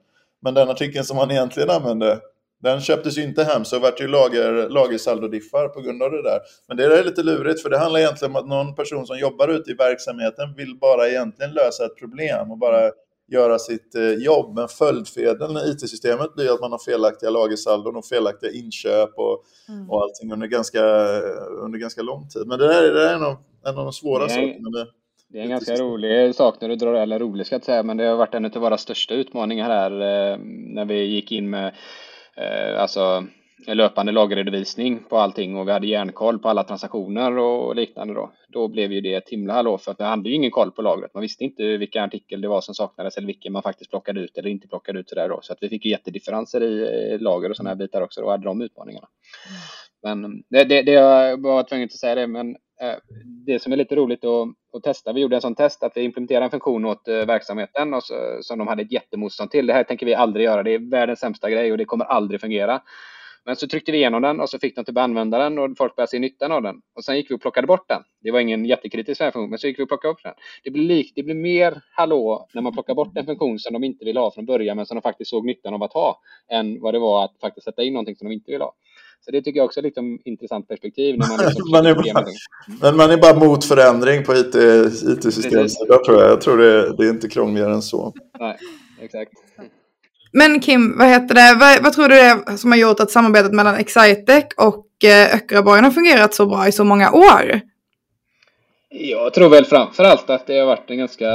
Men 0.42 0.54
den 0.54 0.68
artikeln 0.68 1.04
som 1.04 1.16
man 1.16 1.30
egentligen 1.30 1.70
använde, 1.70 2.20
den 2.64 2.81
köptes 2.81 3.18
ju 3.18 3.22
inte 3.22 3.44
hem, 3.44 3.64
så 3.64 3.77
det 3.77 3.83
vart 3.83 4.00
ju 4.00 4.09
lager, 4.09 4.68
lagersaldodiffar 4.68 5.68
på 5.68 5.81
grund 5.81 6.03
av 6.03 6.11
det 6.11 6.22
där. 6.22 6.40
Men 6.68 6.77
det 6.77 6.85
är 6.85 7.05
lite 7.05 7.22
lurigt, 7.22 7.62
för 7.62 7.70
det 7.70 7.79
handlar 7.79 8.00
egentligen 8.00 8.37
om 8.37 8.37
att 8.37 8.48
någon 8.48 8.74
person 8.74 9.07
som 9.07 9.18
jobbar 9.18 9.48
ute 9.48 9.70
i 9.70 9.74
verksamheten 9.74 10.55
vill 10.57 10.79
bara 10.79 11.09
egentligen 11.09 11.53
lösa 11.53 11.85
ett 11.85 11.96
problem 11.96 12.50
och 12.50 12.59
bara 12.59 12.90
göra 13.29 13.59
sitt 13.59 13.94
eh, 13.94 14.12
jobb. 14.12 14.55
Men 14.55 14.68
följdfedeln 14.68 15.57
i 15.57 15.70
IT-systemet 15.70 16.35
blir 16.35 16.55
att 16.55 16.61
man 16.61 16.72
har 16.72 16.79
felaktiga 16.79 17.31
lagersaldon 17.31 17.96
och 17.96 18.07
felaktiga 18.07 18.50
inköp 18.50 19.11
och, 19.16 19.44
mm. 19.68 19.90
och 19.90 20.03
allting 20.03 20.33
under 20.33 20.46
ganska, 20.46 20.85
under 21.64 21.79
ganska 21.79 22.03
lång 22.03 22.29
tid. 22.29 22.46
Men 22.46 22.59
det 22.59 22.68
där, 22.68 22.83
det 22.83 22.92
där 22.92 23.14
är 23.14 23.18
nog 23.18 23.37
en 23.66 23.79
av 23.79 23.85
de 23.85 23.92
svåra 23.92 24.29
sakerna 24.29 24.70
med 24.70 24.87
det 25.29 25.38
är 25.38 25.42
en 25.42 25.50
ganska 25.50 25.77
rolig 25.77 26.35
sak 26.35 26.61
när 26.61 26.68
du 26.68 26.77
drar, 26.77 26.94
eller 26.94 27.18
rolig 27.18 27.46
ska 27.46 27.55
jag 27.55 27.64
säga, 27.64 27.83
men 27.83 27.96
det 27.96 28.05
har 28.05 28.16
varit 28.16 28.35
en 28.35 28.44
av 28.44 28.53
våra 28.53 28.79
största 28.79 29.14
utmaningar 29.14 29.64
här 29.64 29.90
eh, 29.90 30.38
när 30.74 30.85
vi 30.85 31.05
gick 31.05 31.33
in 31.33 31.50
med 31.50 31.74
eh, 32.36 32.82
alltså 32.82 33.26
löpande 33.66 34.12
lagerredovisning 34.12 35.04
på 35.08 35.18
allting 35.18 35.56
och 35.56 35.68
vi 35.68 35.72
hade 35.72 35.86
järnkoll 35.86 36.38
på 36.38 36.48
alla 36.48 36.64
transaktioner 36.64 37.38
och 37.38 37.76
liknande 37.76 38.14
då. 38.14 38.32
Då 38.48 38.68
blev 38.68 38.92
ju 38.92 39.00
det 39.00 39.14
ett 39.14 39.28
himla 39.28 39.52
hallå 39.52 39.78
för 39.78 39.90
att 39.90 40.00
vi 40.00 40.04
hade 40.04 40.28
ju 40.28 40.34
ingen 40.34 40.50
koll 40.50 40.70
på 40.70 40.82
lagret. 40.82 41.14
Man 41.14 41.20
visste 41.20 41.44
inte 41.44 41.76
vilka 41.76 42.04
artikel 42.04 42.40
det 42.40 42.48
var 42.48 42.60
som 42.60 42.74
saknades 42.74 43.16
eller 43.16 43.26
vilken 43.26 43.52
man 43.52 43.62
faktiskt 43.62 43.90
plockade 43.90 44.20
ut 44.20 44.38
eller 44.38 44.50
inte 44.50 44.68
plockade 44.68 44.98
ut 45.00 45.08
sådär 45.08 45.28
då. 45.28 45.40
Så 45.42 45.52
att 45.52 45.58
vi 45.60 45.68
fick 45.68 45.84
ju 45.84 45.90
jättedifferenser 45.90 46.62
i 46.62 47.12
eh, 47.12 47.20
lager 47.20 47.50
och 47.50 47.56
sådana 47.56 47.70
här 47.70 47.76
bitar 47.76 48.02
också 48.02 48.22
och 48.22 48.30
hade 48.30 48.44
de 48.44 48.62
utmaningarna. 48.62 49.08
Men 50.02 50.42
det, 50.48 50.64
det, 50.64 50.82
det 50.82 50.92
jag 50.92 51.42
var 51.42 51.62
tvungen 51.62 51.84
att 51.84 51.92
säga 51.92 52.14
det, 52.14 52.26
men 52.26 52.50
eh, 52.80 52.96
det 53.46 53.62
som 53.62 53.72
är 53.72 53.76
lite 53.76 53.96
roligt 53.96 54.24
att, 54.24 54.48
och 54.74 54.82
testade. 54.82 55.14
vi 55.14 55.20
gjorde 55.20 55.37
en 55.37 55.42
sån 55.42 55.54
test 55.54 55.82
att 55.82 55.96
vi 55.96 56.02
implementerade 56.02 56.44
en 56.44 56.50
funktion 56.50 56.84
åt 56.84 57.08
eh, 57.08 57.14
verksamheten 57.14 57.94
och 57.94 58.02
så, 58.02 58.38
som 58.40 58.58
de 58.58 58.68
hade 58.68 58.82
ett 58.82 58.92
jättemotstånd 58.92 59.50
till. 59.50 59.66
Det 59.66 59.72
här 59.72 59.84
tänker 59.84 60.06
vi 60.06 60.14
aldrig 60.14 60.44
göra, 60.44 60.62
det 60.62 60.74
är 60.74 60.90
världens 60.90 61.20
sämsta 61.20 61.50
grej 61.50 61.72
och 61.72 61.78
det 61.78 61.84
kommer 61.84 62.04
aldrig 62.04 62.40
fungera. 62.40 62.82
Men 63.46 63.56
så 63.56 63.68
tryckte 63.68 63.92
vi 63.92 63.98
igenom 63.98 64.22
den 64.22 64.40
och 64.40 64.50
så 64.50 64.58
fick 64.58 64.76
de 64.76 64.84
till 64.84 64.98
använda 64.98 65.38
den 65.38 65.58
och 65.58 65.70
folk 65.78 65.96
började 65.96 66.10
se 66.10 66.18
nyttan 66.18 66.52
av 66.52 66.62
den. 66.62 66.76
Och 66.94 67.04
sen 67.04 67.16
gick 67.16 67.30
vi 67.30 67.34
och 67.34 67.40
plockade 67.40 67.66
bort 67.66 67.88
den. 67.88 68.02
Det 68.22 68.30
var 68.30 68.40
ingen 68.40 68.64
jättekritisk 68.64 69.18
funktion, 69.22 69.50
men 69.50 69.58
så 69.58 69.66
gick 69.66 69.78
vi 69.78 69.82
och 69.82 69.88
plockade 69.88 70.12
bort 70.12 70.22
den. 70.22 70.34
Det 70.64 70.70
blir, 70.70 70.82
lik, 70.82 71.12
det 71.14 71.22
blir 71.22 71.34
mer 71.34 71.82
hallå 71.92 72.48
när 72.54 72.62
man 72.62 72.72
plockar 72.72 72.94
bort 72.94 73.16
en 73.16 73.26
funktion 73.26 73.58
som 73.58 73.72
de 73.72 73.84
inte 73.84 74.04
vill 74.04 74.16
ha 74.16 74.30
från 74.30 74.46
början, 74.46 74.76
men 74.76 74.87
som 74.87 74.94
de 74.94 75.02
faktiskt 75.02 75.30
såg 75.30 75.46
nyttan 75.46 75.74
av 75.74 75.82
att 75.82 75.92
ha, 75.92 76.20
än 76.50 76.80
vad 76.80 76.94
det 76.94 76.98
var 76.98 77.24
att 77.24 77.40
faktiskt 77.40 77.64
sätta 77.64 77.82
in 77.82 77.92
någonting 77.92 78.16
som 78.16 78.28
de 78.28 78.34
inte 78.34 78.52
vill 78.52 78.60
ha. 78.60 78.72
Så 79.24 79.30
det 79.30 79.42
tycker 79.42 79.58
jag 79.60 79.64
också 79.64 79.80
är 79.80 79.82
ett 79.82 79.84
liksom 79.84 80.18
intressant 80.24 80.68
perspektiv. 80.68 81.18
När 81.18 81.28
man, 81.28 81.46
liksom 81.46 81.70
man 81.70 81.87
är 81.87 81.94
bara, 81.94 82.26
men 82.80 82.96
man 82.96 83.10
är 83.10 83.16
bara 83.16 83.38
mot 83.38 83.64
förändring 83.64 84.24
på 84.24 84.34
IT-systemsidan 84.34 85.66
IT 85.66 86.04
tror 86.04 86.20
jag. 86.20 86.30
Jag 86.30 86.40
tror 86.40 86.58
det, 86.58 86.96
det 86.96 87.06
är 87.06 87.10
inte 87.10 87.28
krångligare 87.28 87.74
än 87.74 87.82
så. 87.82 88.12
Nej, 88.40 88.58
exakt. 89.00 89.32
Men 90.32 90.60
Kim, 90.60 90.98
vad 90.98 91.08
heter 91.08 91.34
det? 91.34 91.56
Vad, 91.60 91.82
vad, 91.82 91.92
tror 91.92 92.08
du 92.08 92.14
det 92.14 92.20
är 92.20 92.56
som 92.56 92.72
har 92.72 92.78
gjort 92.78 93.00
att 93.00 93.10
samarbetet 93.10 93.52
mellan 93.52 93.74
Excitec 93.74 94.44
och 94.56 95.04
eh, 95.04 95.34
Öckeröborgen 95.34 95.84
har 95.84 95.90
fungerat 95.90 96.34
så 96.34 96.46
bra 96.46 96.68
i 96.68 96.72
så 96.72 96.84
många 96.84 97.12
år? 97.12 97.60
Jag 98.96 99.35
tror 99.35 99.50
väl 99.50 99.64
framför 99.64 100.04
allt 100.04 100.30
att 100.30 100.46
det 100.46 100.59
har 100.59 100.66
varit 100.66 100.90
en 100.90 100.98
ganska 100.98 101.28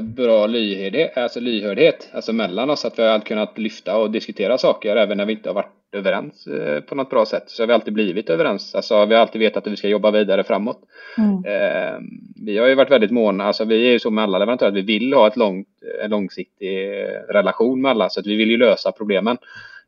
bra 0.00 0.46
lyhördhet, 0.46 1.16
alltså 1.16 1.40
lyhördhet 1.40 2.08
alltså 2.12 2.32
mellan 2.32 2.70
oss. 2.70 2.84
Att 2.84 2.98
vi 2.98 3.02
har 3.02 3.10
alltid 3.10 3.28
kunnat 3.28 3.58
lyfta 3.58 3.96
och 3.96 4.10
diskutera 4.10 4.58
saker 4.58 4.96
även 4.96 5.18
när 5.18 5.26
vi 5.26 5.32
inte 5.32 5.48
har 5.48 5.54
varit 5.54 5.72
överens 5.92 6.46
eh, 6.46 6.80
på 6.80 6.94
något 6.94 7.10
bra 7.10 7.26
sätt. 7.26 7.44
Så 7.46 7.62
har 7.62 7.66
vi 7.66 7.72
alltid 7.72 7.94
blivit 7.94 8.30
överens. 8.30 8.74
Alltså 8.74 9.04
vi 9.04 9.14
har 9.14 9.22
alltid 9.22 9.40
vetat 9.40 9.66
att 9.66 9.72
vi 9.72 9.76
ska 9.76 9.88
jobba 9.88 10.10
vidare 10.10 10.44
framåt. 10.44 10.80
Mm. 11.18 11.44
Eh, 11.44 12.00
vi 12.44 12.58
har 12.58 12.66
ju 12.66 12.74
varit 12.74 12.90
väldigt 12.90 13.10
måna, 13.10 13.44
alltså 13.44 13.64
vi 13.64 13.86
är 13.88 13.92
ju 13.92 13.98
så 13.98 14.10
med 14.10 14.24
alla 14.24 14.38
leverantörer 14.38 14.70
att 14.70 14.76
vi 14.76 14.82
vill 14.82 15.14
ha 15.14 15.26
ett 15.26 15.36
långt, 15.36 15.68
en 16.04 16.10
långsiktig 16.10 16.88
relation 17.28 17.80
med 17.80 17.90
alla. 17.90 18.08
Så 18.08 18.20
att 18.20 18.26
vi 18.26 18.36
vill 18.36 18.50
ju 18.50 18.56
lösa 18.56 18.92
problemen. 18.92 19.38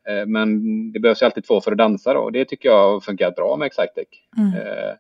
Eh, 0.09 0.27
men 0.27 0.93
det 0.93 1.01
behövs 1.01 1.23
ju 1.23 1.27
alltid 1.27 1.45
två 1.45 1.61
för 1.61 1.73
att 1.73 1.79
dansa 1.79 2.15
då. 2.15 2.21
Och 2.21 2.33
det 2.33 2.45
tycker 2.45 2.69
jag 2.69 2.93
har 2.93 3.01
fungerat 3.01 3.37
bra 3.37 3.57
med 3.57 3.67
Excitec. 3.67 4.09
Mm. 4.39 4.53
Eh, 4.55 4.95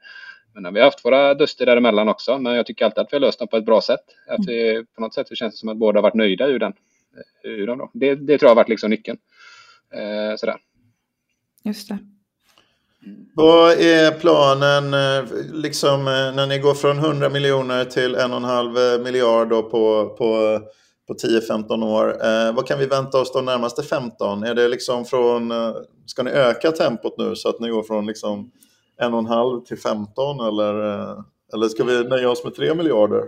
men 0.61 0.75
vi 0.75 0.81
har 0.81 0.85
haft 0.85 1.05
våra 1.05 1.35
duster 1.35 1.67
däremellan 1.67 2.09
också, 2.09 2.39
men 2.39 2.55
jag 2.55 2.67
tycker 2.67 2.85
alltid 2.85 2.99
att 2.99 3.13
vi 3.13 3.17
har 3.17 3.21
löst 3.21 3.39
dem 3.39 3.49
på 3.49 3.57
ett 3.57 3.65
bra 3.65 3.81
sätt. 3.81 4.05
Att 4.29 4.49
vi, 4.49 4.85
på 4.95 5.01
något 5.01 5.15
sätt 5.15 5.29
så 5.29 5.35
känns 5.35 5.55
det 5.55 5.59
som 5.59 5.69
att 5.69 5.77
båda 5.77 5.99
har 5.99 6.03
varit 6.03 6.15
nöjda 6.15 6.47
ur 6.47 6.59
den. 6.59 6.73
Ur 7.45 7.67
den 7.67 7.79
då. 7.79 7.91
Det, 7.95 8.15
det 8.15 8.39
tror 8.39 8.47
jag 8.47 8.51
har 8.51 8.57
varit 8.57 8.69
liksom 8.69 8.91
nyckeln. 8.91 9.19
Eh, 9.95 10.37
sådär. 10.37 10.57
Just 11.65 11.89
det. 11.89 11.99
Vad 13.35 13.73
är 13.73 14.11
planen 14.11 14.95
liksom, 15.53 16.05
när 16.05 16.47
ni 16.47 16.59
går 16.59 16.75
från 16.75 16.99
100 16.99 17.29
miljoner 17.29 17.85
till 17.85 18.15
en 18.15 18.31
och 18.31 18.37
en 18.37 18.45
halv 18.45 19.03
miljard 19.05 19.49
på, 19.49 20.15
på, 20.19 20.61
på 21.07 21.15
10-15 21.15 21.85
år? 21.85 22.09
Eh, 22.27 22.55
vad 22.55 22.67
kan 22.67 22.79
vi 22.79 22.87
vänta 22.87 23.21
oss 23.21 23.33
de 23.33 23.45
närmaste 23.45 23.83
15? 23.83 24.43
Är 24.43 24.55
det 24.55 24.69
liksom 24.69 25.05
från, 25.05 25.53
ska 26.07 26.23
ni 26.23 26.31
öka 26.31 26.73
tempot 26.73 27.19
nu 27.19 27.37
så 27.37 27.49
att 27.49 27.61
ni 27.61 27.69
går 27.69 27.83
från 27.83 28.07
liksom 28.07 28.51
en 28.99 29.15
och 29.15 29.19
en 29.19 29.27
halv 29.27 29.61
till 29.61 29.79
15 29.79 30.41
eller, 30.41 30.75
eller 31.55 31.69
ska 31.69 31.85
vi 31.85 32.05
nöja 32.05 32.31
oss 32.31 32.45
med 32.45 32.55
3 32.55 32.75
miljarder? 32.75 33.23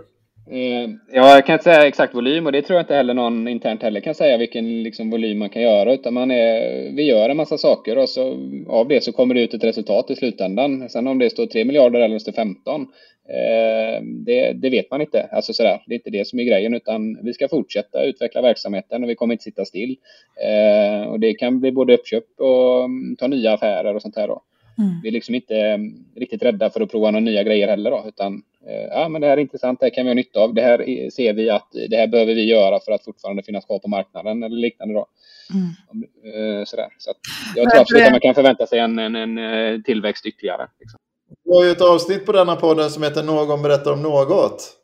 Eh, 0.49 0.89
ja, 1.11 1.35
jag 1.35 1.45
kan 1.45 1.53
inte 1.53 1.63
säga 1.63 1.87
exakt 1.87 2.15
volym 2.15 2.45
och 2.45 2.51
det 2.51 2.61
tror 2.61 2.75
jag 2.77 2.83
inte 2.83 2.95
heller 2.95 3.13
någon 3.13 3.47
internt 3.47 3.83
heller 3.83 3.99
kan 3.99 4.15
säga 4.15 4.37
vilken 4.37 4.83
liksom, 4.83 5.09
volym 5.09 5.39
man 5.39 5.49
kan 5.49 5.61
göra 5.61 5.93
utan 5.93 6.13
man 6.13 6.31
är, 6.31 6.91
vi 6.95 7.03
gör 7.03 7.29
en 7.29 7.37
massa 7.37 7.57
saker 7.57 7.97
och 7.97 8.09
så 8.09 8.37
av 8.67 8.87
det 8.87 9.03
så 9.03 9.11
kommer 9.11 9.35
det 9.35 9.41
ut 9.41 9.53
ett 9.53 9.63
resultat 9.63 10.11
i 10.11 10.15
slutändan. 10.15 10.89
Sen 10.89 11.07
om 11.07 11.19
det 11.19 11.29
står 11.29 11.45
3 11.45 11.65
miljarder 11.65 11.99
eller 11.99 12.07
om 12.07 12.13
det 12.13 12.19
står 12.19 12.31
15 12.31 12.81
eh, 12.81 14.03
det, 14.03 14.53
det, 14.53 14.69
vet 14.69 14.91
man 14.91 15.01
inte. 15.01 15.29
Alltså 15.31 15.53
sådär, 15.53 15.83
det 15.85 15.93
är 15.93 15.97
inte 15.97 16.09
det 16.09 16.27
som 16.27 16.39
är 16.39 16.43
grejen 16.43 16.73
utan 16.73 17.17
vi 17.23 17.33
ska 17.33 17.47
fortsätta 17.47 18.03
utveckla 18.03 18.41
verksamheten 18.41 19.03
och 19.03 19.09
vi 19.09 19.15
kommer 19.15 19.33
inte 19.33 19.43
sitta 19.43 19.65
still. 19.65 19.97
Eh, 20.45 21.07
och 21.07 21.19
det 21.19 21.33
kan 21.33 21.59
bli 21.59 21.71
både 21.71 21.93
uppköp 21.93 22.25
och 22.39 22.83
mm, 22.83 23.15
ta 23.15 23.27
nya 23.27 23.53
affärer 23.53 23.95
och 23.95 24.01
sånt 24.01 24.15
här 24.15 24.27
då. 24.27 24.41
Mm. 24.81 25.01
Vi 25.03 25.07
är 25.07 25.11
liksom 25.11 25.35
inte 25.35 25.55
mm, 25.55 26.05
riktigt 26.15 26.43
rädda 26.43 26.69
för 26.69 26.81
att 26.81 26.91
prova 26.91 27.11
några 27.11 27.25
nya 27.25 27.43
grejer 27.43 27.67
heller 27.67 27.91
då, 27.91 28.03
utan 28.07 28.43
eh, 28.67 28.87
ja, 28.91 29.09
men 29.09 29.21
det 29.21 29.27
här 29.27 29.37
är 29.37 29.41
intressant, 29.41 29.79
det 29.79 29.85
här 29.85 29.93
kan 29.93 30.05
vi 30.05 30.09
ha 30.09 30.15
nytta 30.15 30.39
av. 30.39 30.53
Det 30.53 30.61
här 30.61 31.09
ser 31.09 31.33
vi 31.33 31.49
att 31.49 31.67
det 31.89 31.97
här 31.97 32.07
behöver 32.07 32.35
vi 32.35 32.43
göra 32.45 32.79
för 32.79 32.91
att 32.91 33.03
fortfarande 33.03 33.43
finnas 33.43 33.65
kvar 33.65 33.79
på 33.79 33.87
marknaden 33.87 34.43
eller 34.43 34.55
liknande 34.55 34.93
då. 34.93 35.07
Mm. 35.53 36.59
Eh, 36.59 36.65
sådär. 36.65 36.87
Så 36.97 37.13
jag 37.55 37.71
tror 37.71 37.81
absolut 37.81 38.05
att 38.05 38.11
man 38.11 38.19
kan 38.19 38.35
förvänta 38.35 38.67
sig 38.67 38.79
en, 38.79 38.99
en, 38.99 39.15
en 39.15 39.37
eh, 39.37 39.81
tillväxt 39.81 40.25
ytterligare. 40.25 40.67
Liksom. 40.79 40.99
Vi 41.43 41.55
har 41.55 41.63
ju 41.63 41.71
ett 41.71 41.81
avsnitt 41.81 42.25
på 42.25 42.31
denna 42.31 42.55
podden 42.55 42.89
som 42.89 43.03
heter 43.03 43.23
Någon 43.23 43.61
berättar 43.61 43.93
om 43.93 44.01
något. 44.01 44.77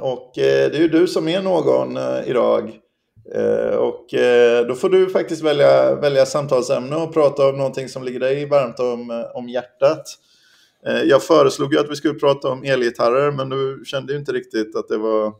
Och 0.00 0.32
det 0.34 0.76
är 0.76 0.80
ju 0.80 0.88
du 0.88 1.06
som 1.06 1.28
är 1.28 1.42
någon 1.42 1.98
idag. 2.26 2.70
Eh, 3.34 3.76
och 3.76 4.14
eh, 4.14 4.66
då 4.66 4.74
får 4.74 4.88
du 4.88 5.10
faktiskt 5.10 5.42
välja, 5.42 5.94
välja 5.94 6.26
samtalsämne 6.26 6.96
och 6.96 7.14
prata 7.14 7.48
om 7.48 7.56
någonting 7.56 7.88
som 7.88 8.04
ligger 8.04 8.20
dig 8.20 8.46
varmt 8.46 8.80
om, 8.80 9.10
eh, 9.10 9.36
om 9.36 9.48
hjärtat. 9.48 10.02
Jag 11.04 11.22
föreslog 11.22 11.72
ju 11.74 11.80
att 11.80 11.90
vi 11.90 11.96
skulle 11.96 12.14
prata 12.14 12.48
om 12.48 12.64
elgitarrer, 12.64 13.30
men 13.30 13.48
du 13.48 13.82
kände 13.84 14.12
ju 14.12 14.18
inte 14.18 14.32
riktigt 14.32 14.76
att 14.76 14.88
det 14.88 14.98
var, 14.98 15.32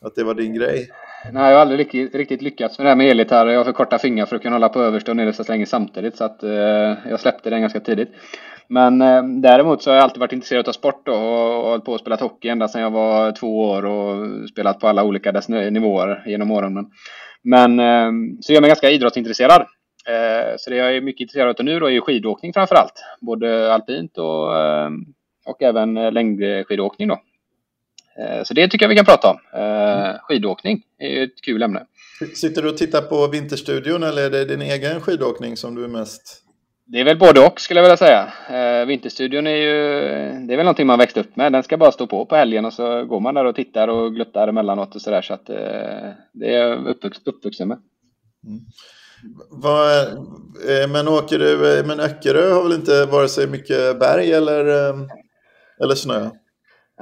att 0.00 0.14
det 0.14 0.24
var 0.24 0.34
din 0.34 0.54
grej. 0.54 0.90
Nej, 1.32 1.50
jag 1.50 1.56
har 1.56 1.60
aldrig 1.60 1.80
riktigt, 1.80 2.14
riktigt 2.14 2.42
lyckats 2.42 2.78
med 2.78 2.86
det 2.86 2.88
här 2.88 2.96
med 2.96 3.10
elgitarrer. 3.10 3.50
Jag 3.50 3.60
har 3.60 3.64
för 3.64 3.72
korta 3.72 3.98
fingrar 3.98 4.26
för 4.26 4.36
att 4.36 4.42
kunna 4.42 4.54
hålla 4.54 4.68
på 4.68 4.80
översta 4.80 5.12
och 5.12 5.16
nedersta 5.16 5.44
strängen 5.44 5.66
samtidigt, 5.66 6.16
så 6.16 6.24
att 6.24 6.42
eh, 6.42 6.50
jag 7.10 7.20
släppte 7.20 7.50
den 7.50 7.60
ganska 7.60 7.80
tidigt. 7.80 8.08
Men 8.68 9.02
eh, 9.02 9.22
däremot 9.24 9.82
så 9.82 9.90
har 9.90 9.94
jag 9.94 10.02
alltid 10.02 10.20
varit 10.20 10.32
intresserad 10.32 10.68
av 10.68 10.72
sport 10.72 11.06
då, 11.06 11.12
och, 11.12 11.64
och 11.64 11.70
hållit 11.70 11.84
på 11.84 11.94
att 11.94 12.00
spela 12.00 12.16
hockey 12.16 12.48
ända 12.48 12.68
sedan 12.68 12.82
jag 12.82 12.90
var 12.90 13.32
två 13.32 13.60
år 13.60 13.84
och 13.84 14.48
spelat 14.48 14.80
på 14.80 14.88
alla 14.88 15.04
olika 15.04 15.32
dess 15.32 15.48
nivåer 15.48 16.22
genom 16.26 16.50
åren. 16.50 16.74
Men, 16.74 16.90
men 17.42 17.80
eh, 17.80 18.38
så 18.40 18.52
jag 18.52 18.56
är 18.56 18.60
mig 18.60 18.68
ganska 18.68 18.90
idrottsintresserad. 18.90 19.60
Eh, 20.08 20.54
så 20.58 20.70
det 20.70 20.76
jag 20.76 20.96
är 20.96 21.00
mycket 21.00 21.20
intresserad 21.20 21.60
av 21.60 21.64
nu 21.64 21.80
då 21.80 21.90
är 21.90 22.00
skidåkning 22.00 22.52
framför 22.52 22.74
allt. 22.74 23.04
Både 23.20 23.74
alpint 23.74 24.18
och, 24.18 24.58
eh, 24.58 24.90
och 25.46 25.62
även 25.62 25.94
längdskidåkning 25.94 27.08
då. 27.08 27.18
Eh, 28.18 28.42
så 28.42 28.54
det 28.54 28.68
tycker 28.68 28.84
jag 28.84 28.88
vi 28.88 28.96
kan 28.96 29.04
prata 29.04 29.30
om. 29.30 29.38
Eh, 29.60 30.14
skidåkning 30.20 30.82
är 30.98 31.08
ju 31.08 31.24
ett 31.24 31.42
kul 31.42 31.62
ämne. 31.62 31.86
Sitter 32.34 32.62
du 32.62 32.68
och 32.68 32.76
tittar 32.76 33.00
på 33.00 33.26
Vinterstudion 33.26 34.02
eller 34.02 34.22
är 34.22 34.30
det 34.30 34.44
din 34.44 34.62
egen 34.62 35.00
skidåkning 35.00 35.56
som 35.56 35.74
du 35.74 35.84
är 35.84 35.88
mest 35.88 36.41
det 36.86 37.00
är 37.00 37.04
väl 37.04 37.18
både 37.18 37.40
och 37.46 37.60
skulle 37.60 37.80
jag 37.80 37.84
vilja 37.84 37.96
säga. 37.96 38.32
Eh, 38.50 38.86
vinterstudion 38.86 39.46
är 39.46 39.56
ju, 39.56 39.72
det 40.46 40.52
är 40.52 40.56
väl 40.56 40.64
någonting 40.64 40.86
man 40.86 40.98
växt 40.98 41.16
upp 41.16 41.36
med. 41.36 41.52
Den 41.52 41.62
ska 41.62 41.76
bara 41.76 41.92
stå 41.92 42.06
på 42.06 42.26
på 42.26 42.36
helgen 42.36 42.64
och 42.64 42.72
så 42.72 43.04
går 43.04 43.20
man 43.20 43.34
där 43.34 43.44
och 43.44 43.54
tittar 43.54 43.88
och 43.88 44.14
gluttar 44.14 44.48
emellanåt 44.48 44.94
och 44.94 45.02
sådär. 45.02 45.22
Så 45.22 45.34
att 45.34 45.50
eh, 45.50 46.10
det 46.32 46.54
är 46.54 46.68
jag 46.68 46.86
uppvux, 46.86 47.18
uppvuxen 47.24 47.68
med. 47.68 47.78
Mm. 48.46 48.60
Vad, 49.50 50.06
eh, 50.68 50.88
men 50.92 51.08
åker 51.08 51.38
du, 51.38 51.78
eh, 51.78 51.86
men 51.86 52.00
Öckerö 52.00 52.52
har 52.52 52.62
väl 52.62 52.72
inte 52.72 53.06
vare 53.06 53.28
sig 53.28 53.46
mycket 53.46 53.98
berg 53.98 54.32
eller, 54.32 54.66
eh, 54.66 54.96
eller 55.82 55.94
snö? 55.94 56.30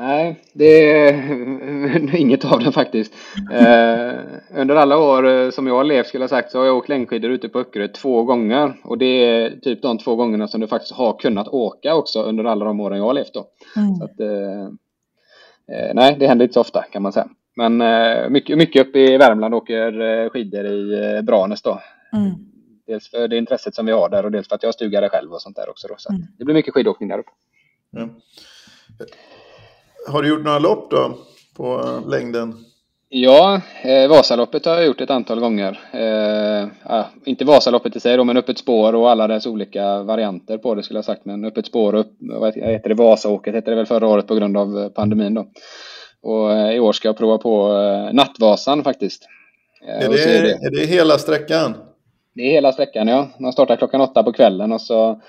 Nej, 0.00 0.40
det 0.52 0.90
är 0.90 2.16
inget 2.16 2.44
av 2.44 2.58
det 2.58 2.72
faktiskt. 2.72 3.14
Eh, 3.52 4.12
under 4.54 4.76
alla 4.76 4.98
år 4.98 5.50
som 5.50 5.66
jag 5.66 5.74
har 5.74 5.84
levt 5.84 6.06
skulle 6.06 6.22
jag 6.22 6.30
sagt 6.30 6.50
så 6.50 6.58
har 6.58 6.66
jag 6.66 6.76
åkt 6.76 6.88
längdskidor 6.88 7.30
ute 7.30 7.48
på 7.48 7.58
Öckerö 7.58 7.88
två 7.88 8.24
gånger. 8.24 8.72
Och 8.84 8.98
det 8.98 9.06
är 9.06 9.50
typ 9.50 9.82
de 9.82 9.98
två 9.98 10.16
gångerna 10.16 10.48
som 10.48 10.60
du 10.60 10.66
faktiskt 10.66 10.92
har 10.92 11.18
kunnat 11.18 11.48
åka 11.48 11.94
också 11.94 12.22
under 12.22 12.44
alla 12.44 12.64
de 12.64 12.80
åren 12.80 12.98
jag 12.98 13.04
har 13.04 13.14
levt 13.14 13.34
då. 13.34 13.46
Mm. 13.76 13.94
Så 13.94 14.04
att, 14.04 14.20
eh, 14.20 14.68
nej, 15.94 16.16
det 16.18 16.26
händer 16.26 16.44
inte 16.44 16.54
så 16.54 16.60
ofta 16.60 16.82
kan 16.82 17.02
man 17.02 17.12
säga. 17.12 17.28
Men 17.56 17.80
eh, 17.80 18.30
mycket, 18.30 18.58
mycket 18.58 18.88
uppe 18.88 18.98
i 18.98 19.16
Värmland 19.16 19.54
åker 19.54 20.00
eh, 20.00 20.30
skidor 20.30 20.66
i 20.66 21.14
eh, 21.16 21.22
Branäs 21.22 21.62
då. 21.62 21.80
Mm. 22.12 22.30
Dels 22.86 23.10
för 23.10 23.28
det 23.28 23.36
intresset 23.36 23.74
som 23.74 23.86
vi 23.86 23.92
har 23.92 24.08
där 24.08 24.24
och 24.24 24.30
dels 24.30 24.48
för 24.48 24.54
att 24.54 24.62
jag 24.62 24.68
har 24.68 24.72
stuga 24.72 25.00
där 25.00 25.08
själv 25.08 25.32
och 25.32 25.42
sånt 25.42 25.56
där 25.56 25.70
också. 25.70 25.88
Då, 25.88 25.94
så 25.98 26.12
mm. 26.12 26.22
Det 26.38 26.44
blir 26.44 26.54
mycket 26.54 26.74
skidåkning 26.74 27.08
där 27.08 27.18
uppe. 27.18 27.30
Har 30.08 30.22
du 30.22 30.28
gjort 30.28 30.44
några 30.44 30.58
lopp 30.58 30.90
då 30.90 31.18
på 31.56 32.00
längden? 32.08 32.54
Ja, 33.08 33.60
eh, 33.82 34.08
Vasaloppet 34.08 34.66
har 34.66 34.74
jag 34.74 34.86
gjort 34.86 35.00
ett 35.00 35.10
antal 35.10 35.40
gånger. 35.40 35.80
Eh, 35.92 36.68
ah, 36.82 37.04
inte 37.24 37.44
Vasaloppet 37.44 37.96
i 37.96 38.00
sig 38.00 38.16
då, 38.16 38.24
men 38.24 38.36
Öppet 38.36 38.58
spår 38.58 38.94
och 38.94 39.10
alla 39.10 39.26
dess 39.26 39.46
olika 39.46 40.02
varianter 40.02 40.58
på 40.58 40.74
det 40.74 40.82
skulle 40.82 40.98
jag 40.98 41.04
sagt. 41.04 41.24
Men 41.24 41.44
Öppet 41.44 41.66
spår 41.66 41.94
och 41.94 42.06
vad 42.18 42.54
heter 42.54 42.88
det, 42.88 42.94
Vasaåket 42.94 43.54
hette 43.54 43.70
det 43.70 43.76
väl 43.76 43.86
förra 43.86 44.08
året 44.08 44.26
på 44.26 44.34
grund 44.34 44.56
av 44.56 44.88
pandemin 44.88 45.34
då. 45.34 45.46
Och 46.22 46.52
eh, 46.52 46.76
i 46.76 46.80
år 46.80 46.92
ska 46.92 47.08
jag 47.08 47.18
prova 47.18 47.38
på 47.38 47.72
eh, 47.72 48.14
Nattvasan 48.14 48.84
faktiskt. 48.84 49.22
Eh, 49.88 50.04
är 50.04 50.08
det, 50.08 50.38
är 50.38 50.42
det, 50.42 50.52
är 50.52 50.70
det 50.70 50.86
hela 50.86 51.18
sträckan? 51.18 51.74
Det 52.34 52.42
är 52.42 52.50
hela 52.52 52.72
sträckan 52.72 53.08
ja. 53.08 53.28
Man 53.38 53.52
startar 53.52 53.76
klockan 53.76 54.00
åtta 54.00 54.22
på 54.22 54.32
kvällen 54.32 54.72
och 54.72 54.80
så 54.80 55.20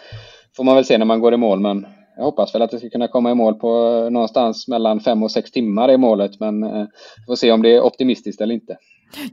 får 0.56 0.64
man 0.64 0.76
väl 0.76 0.86
se 0.86 0.98
när 0.98 1.06
man 1.06 1.20
går 1.20 1.34
i 1.34 1.38
mål. 1.38 1.60
Men 1.60 1.88
jag 2.17 2.24
hoppas 2.24 2.56
väl 2.56 2.62
att 2.62 2.71
det 2.71 2.80
ska 2.80 2.89
kunna 2.89 3.08
komma 3.08 3.32
i 3.32 3.36
mål 3.36 3.54
på 3.54 3.69
någonstans 4.10 4.67
mellan 4.67 5.00
fem 5.00 5.24
och 5.24 5.32
sex 5.32 5.52
timmar 5.52 5.91
i 5.91 5.97
målet. 5.97 6.39
Men 6.39 6.63
eh, 6.63 6.86
får 7.28 7.36
se 7.36 7.52
om 7.52 7.62
det 7.62 7.76
är 7.76 7.82
optimistiskt 7.82 8.41
eller 8.41 8.54
inte. 8.54 8.78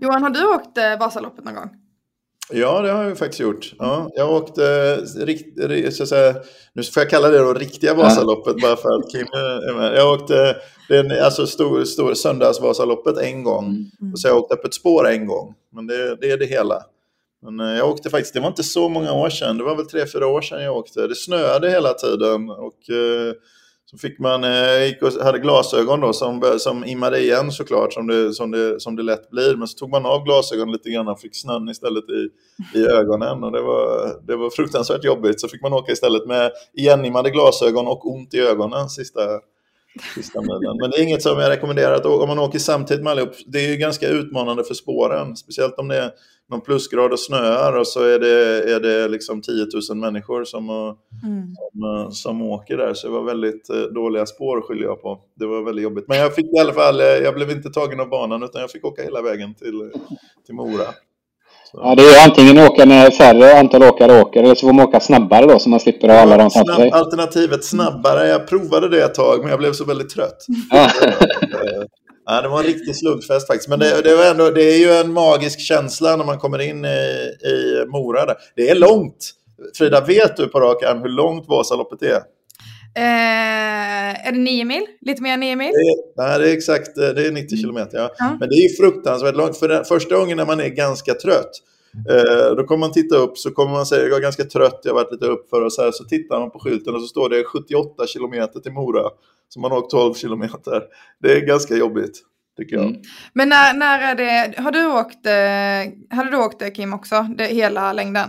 Johan, 0.01 0.23
har 0.23 0.31
du 0.31 0.55
åkt 0.55 0.79
eh, 0.79 0.99
Vasaloppet 1.01 1.45
någon 1.45 1.55
gång? 1.55 1.71
Ja, 2.53 2.83
det 2.83 2.91
har 2.91 3.05
jag 3.05 3.19
faktiskt 3.19 3.41
gjort. 3.41 3.75
Ja, 3.79 4.11
jag 4.15 4.33
åkte, 4.33 4.97
rikt, 5.17 5.95
så 5.95 6.03
att 6.03 6.09
säga, 6.09 6.35
nu 6.73 6.83
får 6.83 7.01
jag 7.03 7.11
kalla 7.11 7.29
det 7.29 7.39
då 7.39 7.55
riktiga 7.55 7.95
Vasaloppet 7.95 8.55
ja. 8.57 8.69
bara 8.69 8.77
för 8.77 8.89
att 8.89 9.13
Kim 9.13 9.27
är 9.27 9.75
med. 9.75 9.99
Jag 9.99 10.13
åkte 10.15 10.57
den, 10.89 11.25
alltså 11.25 11.47
stor, 11.47 11.85
stor, 11.85 12.15
söndagsvasaloppet 12.15 13.19
en 13.19 13.45
gång 13.45 13.65
mm. 13.65 14.13
och 14.13 14.21
så 14.21 14.29
har 14.29 14.35
jag 14.35 14.43
åkt 14.43 14.53
upp 14.53 14.65
ett 14.65 14.75
spår 14.75 15.09
en 15.09 15.27
gång. 15.27 15.55
Men 15.73 15.87
det, 15.87 16.17
det 16.17 16.31
är 16.31 16.39
det 16.39 16.47
hela. 16.47 16.83
Men 17.43 17.61
eh, 17.61 17.79
jag 17.79 17.89
åkte 17.89 18.11
faktiskt, 18.11 18.35
det 18.35 18.41
var 18.41 18.49
inte 18.49 18.63
så 18.63 18.89
många 18.89 19.13
år 19.13 19.31
sedan, 19.31 19.59
det 19.59 19.65
var 19.65 19.77
väl 19.77 19.87
tre, 19.87 20.07
fyra 20.07 20.27
år 20.27 20.41
sedan 20.41 20.63
jag 20.63 20.77
åkte. 20.77 21.07
Det 21.07 21.15
snöade 21.15 21.71
hela 21.71 21.93
tiden 21.93 22.51
och 22.51 22.91
eh, 22.91 23.35
så 23.91 23.99
fick 23.99 24.19
man, 24.19 24.43
jag 24.43 24.87
gick 24.87 25.03
och 25.03 25.13
hade 25.13 25.39
glasögon 25.39 26.01
då 26.01 26.13
som, 26.13 26.59
som 26.59 26.85
immade 26.85 27.21
igen 27.21 27.53
såklart 27.53 27.93
som 27.93 28.07
det, 28.07 28.35
som, 28.35 28.51
det, 28.51 28.81
som 28.81 28.97
det 28.97 29.03
lätt 29.03 29.31
blir. 29.31 29.57
Men 29.57 29.69
så 29.69 29.79
tog 29.79 29.91
man 29.91 30.07
av 30.07 30.25
glasögonen 30.25 30.73
lite 30.73 30.91
grann 30.91 31.09
och 31.09 31.21
fick 31.21 31.37
snön 31.37 31.69
istället 31.69 32.05
i, 32.05 32.29
i 32.79 32.87
ögonen. 32.87 33.45
Och 33.45 33.53
det 33.53 33.63
var, 33.63 34.13
det 34.27 34.37
var 34.37 34.51
fruktansvärt 34.51 35.05
jobbigt. 35.05 35.41
Så 35.41 35.49
fick 35.49 35.63
man 35.63 35.73
åka 35.73 35.93
istället 35.93 36.27
med 36.27 36.51
igenimmade 36.75 37.31
glasögon 37.31 37.87
och 37.87 38.07
ont 38.07 38.35
i 38.35 38.41
ögonen 38.41 38.89
sista, 38.89 39.21
sista 40.15 40.41
milen. 40.41 40.77
Men 40.81 40.91
det 40.91 40.97
är 40.97 41.03
inget 41.03 41.23
som 41.23 41.39
jag 41.39 41.51
rekommenderar 41.51 41.95
att 41.95 42.07
om 42.07 42.29
man 42.29 42.39
åker 42.39 42.59
samtidigt 42.59 43.05
med 43.05 43.11
allihop. 43.11 43.35
Det 43.47 43.59
är 43.59 43.69
ju 43.69 43.77
ganska 43.77 44.09
utmanande 44.09 44.65
för 44.65 44.75
spåren. 44.75 45.37
Speciellt 45.37 45.79
om 45.79 45.89
det 45.89 45.97
är 45.97 46.11
någon 46.51 46.61
plusgrad 46.61 47.13
och 47.13 47.21
snöar 47.21 47.79
och 47.79 47.87
så 47.87 48.01
är 48.03 48.19
det, 48.19 48.73
är 48.75 48.81
det 48.81 49.09
liksom 49.09 49.43
10 49.43 49.67
000 49.91 49.99
människor 49.99 50.45
som, 50.45 50.71
mm. 50.71 51.55
som, 51.73 52.13
som 52.13 52.43
åker 52.43 52.77
där. 52.77 52.95
Så 52.95 53.07
det 53.07 53.13
var 53.13 53.23
väldigt 53.23 53.71
eh, 53.71 53.81
dåliga 53.81 54.27
spår 54.27 54.61
skyller 54.61 54.85
jag 54.85 55.03
på. 55.03 55.21
Det 55.37 55.47
var 55.47 55.63
väldigt 55.63 55.83
jobbigt. 55.83 56.05
Men 56.09 56.19
jag 56.19 56.35
fick 56.35 56.47
i 56.47 56.59
alla 56.61 56.73
fall, 56.73 57.01
eh, 57.01 57.07
jag 57.07 57.35
blev 57.35 57.51
inte 57.51 57.71
tagen 57.71 58.01
av 58.01 58.09
banan 58.09 58.43
utan 58.43 58.61
jag 58.61 58.71
fick 58.71 58.85
åka 58.85 59.03
hela 59.03 59.23
vägen 59.23 59.55
till, 59.55 59.91
till 60.47 60.55
Mora. 60.55 60.85
Så. 61.73 61.81
Ja, 61.83 61.95
det 61.95 62.03
är 62.03 62.25
antingen 62.29 62.59
åka 62.59 62.87
med 62.87 63.15
färre 63.15 63.59
antal 63.59 63.83
åkare 63.83 64.21
åker 64.21 64.43
eller 64.43 64.55
så 64.55 64.67
får 64.67 64.73
man 64.73 64.87
åka 64.87 65.01
snabbare 65.01 65.47
då 65.47 65.59
så 65.59 65.69
man 65.69 65.81
slipper 65.81 66.09
ha 66.09 66.15
alla 66.15 66.37
dem 66.37 66.51
framför 66.51 66.75
sig. 66.75 66.91
Alternativet 66.91 67.65
snabbare, 67.65 68.29
jag 68.29 68.49
provade 68.49 68.89
det 68.89 69.05
ett 69.05 69.15
tag 69.15 69.41
men 69.41 69.49
jag 69.51 69.59
blev 69.59 69.73
så 69.73 69.85
väldigt 69.85 70.11
trött. 70.11 70.47
Ja, 70.71 70.91
det 72.29 72.49
var 72.49 72.59
en 72.59 72.67
riktig 72.67 72.97
slugfest 72.97 73.47
faktiskt. 73.47 73.69
Men 73.69 73.79
det, 73.79 74.03
det, 74.03 74.17
var 74.17 74.25
ändå, 74.25 74.51
det 74.51 74.63
är 74.63 74.79
ju 74.79 74.91
en 74.93 75.13
magisk 75.13 75.61
känsla 75.61 76.17
när 76.17 76.25
man 76.25 76.39
kommer 76.39 76.59
in 76.59 76.85
i, 76.85 76.89
i 77.49 77.85
Mora. 77.87 78.27
Där. 78.27 78.37
Det 78.57 78.71
är 78.71 78.75
långt. 78.75 79.33
Frida, 79.79 80.01
vet 80.01 80.37
du 80.37 80.49
på 80.49 80.61
rak 80.61 80.83
arm 80.83 81.03
hur 81.03 81.09
långt 81.09 81.49
Vasaloppet 81.49 82.03
är? 82.03 82.23
Eh, 82.97 84.29
är 84.29 84.33
det 84.33 84.39
nio 84.39 84.65
mil? 84.65 84.87
Lite 85.01 85.23
mer 85.23 85.33
än 85.33 85.41
nio 85.41 85.57
mil? 85.57 85.73
Det, 85.73 86.23
nej, 86.23 86.39
det 86.39 86.51
är 86.51 86.53
exakt 86.53 86.95
det 86.95 87.27
är 87.27 87.33
90 87.33 87.57
kilometer. 87.57 87.99
Ja. 87.99 88.27
Mm. 88.27 88.39
Men 88.39 88.49
det 88.49 88.55
är 88.55 88.77
fruktansvärt 88.77 89.37
långt. 89.37 89.57
För 89.57 89.69
den, 89.69 89.85
första 89.85 90.17
gången 90.17 90.37
när 90.37 90.47
man 90.47 90.61
är 90.61 90.69
ganska 90.69 91.15
trött, 91.15 91.51
eh, 92.11 92.55
då 92.57 92.65
kommer 92.65 92.81
man 92.81 92.93
titta 92.93 93.17
upp 93.17 93.39
så 93.39 93.51
kommer 93.51 93.73
man 93.73 93.87
säga 93.87 94.09
jag 94.09 94.17
är 94.17 94.23
ganska 94.23 94.45
trött, 94.45 94.81
jag 94.85 94.91
har 94.91 94.95
varit 94.95 95.13
lite 95.13 95.27
uppför 95.27 95.65
och 95.65 95.73
så 95.73 95.83
här. 95.83 95.91
Så 95.91 96.05
tittar 96.05 96.41
man 96.41 96.51
på 96.51 96.59
skylten 96.59 96.95
och 96.95 97.01
så 97.01 97.07
står 97.07 97.29
det 97.29 97.45
78 97.45 98.07
kilometer 98.07 98.61
till 98.61 98.73
Mora. 98.73 99.11
Så 99.49 99.61
man 99.61 99.71
har 99.71 99.79
åkt 99.79 99.91
12 99.91 100.15
kilometer. 100.15 100.83
Det 101.23 101.33
är 101.33 101.41
ganska 101.41 101.75
jobbigt. 101.75 102.25
Tycker 102.57 102.77
jag. 102.77 102.87
Mm. 102.87 103.01
Men 103.33 103.49
när, 103.49 103.75
när 103.75 104.01
är 104.01 104.15
det, 104.15 104.61
har 104.61 104.73
du 104.73 104.87
åkt, 104.87 105.27
eh, 105.27 106.17
hade 106.17 106.31
du 106.31 106.37
åkt 106.37 106.59
det 106.59 106.71
Kim 106.71 106.95
också, 106.95 107.27
det, 107.39 107.45
hela 107.45 107.93
längden? 107.93 108.29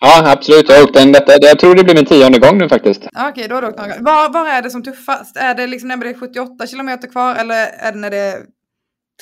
Ja, 0.00 0.32
absolut. 0.32 0.68
Jag 0.68 0.76
har 0.76 0.84
åkt 0.84 0.94
den. 0.94 1.12
Detta, 1.12 1.32
jag 1.40 1.58
tror 1.58 1.74
det 1.74 1.84
blir 1.84 1.94
min 1.94 2.04
tionde 2.04 2.38
gång 2.38 2.58
nu 2.58 2.68
faktiskt. 2.68 3.06
Okej, 3.06 3.30
okay, 3.30 3.46
då 3.46 3.54
har 3.54 3.62
du 3.62 3.68
åkt 3.68 3.78
några 3.78 3.90
gånger. 3.90 4.04
Var, 4.04 4.32
var 4.32 4.48
är 4.48 4.62
det 4.62 4.70
som 4.70 4.82
tuffast? 4.82 5.36
Är 5.36 5.54
det 5.54 5.66
liksom 5.66 5.88
när 5.88 5.96
det 5.96 6.10
är 6.10 6.14
78 6.14 6.66
kilometer 6.66 7.08
kvar 7.08 7.34
eller 7.34 7.66
är 7.78 7.92
det 7.92 7.98
när 7.98 8.10
det 8.10 8.16
är 8.16 8.38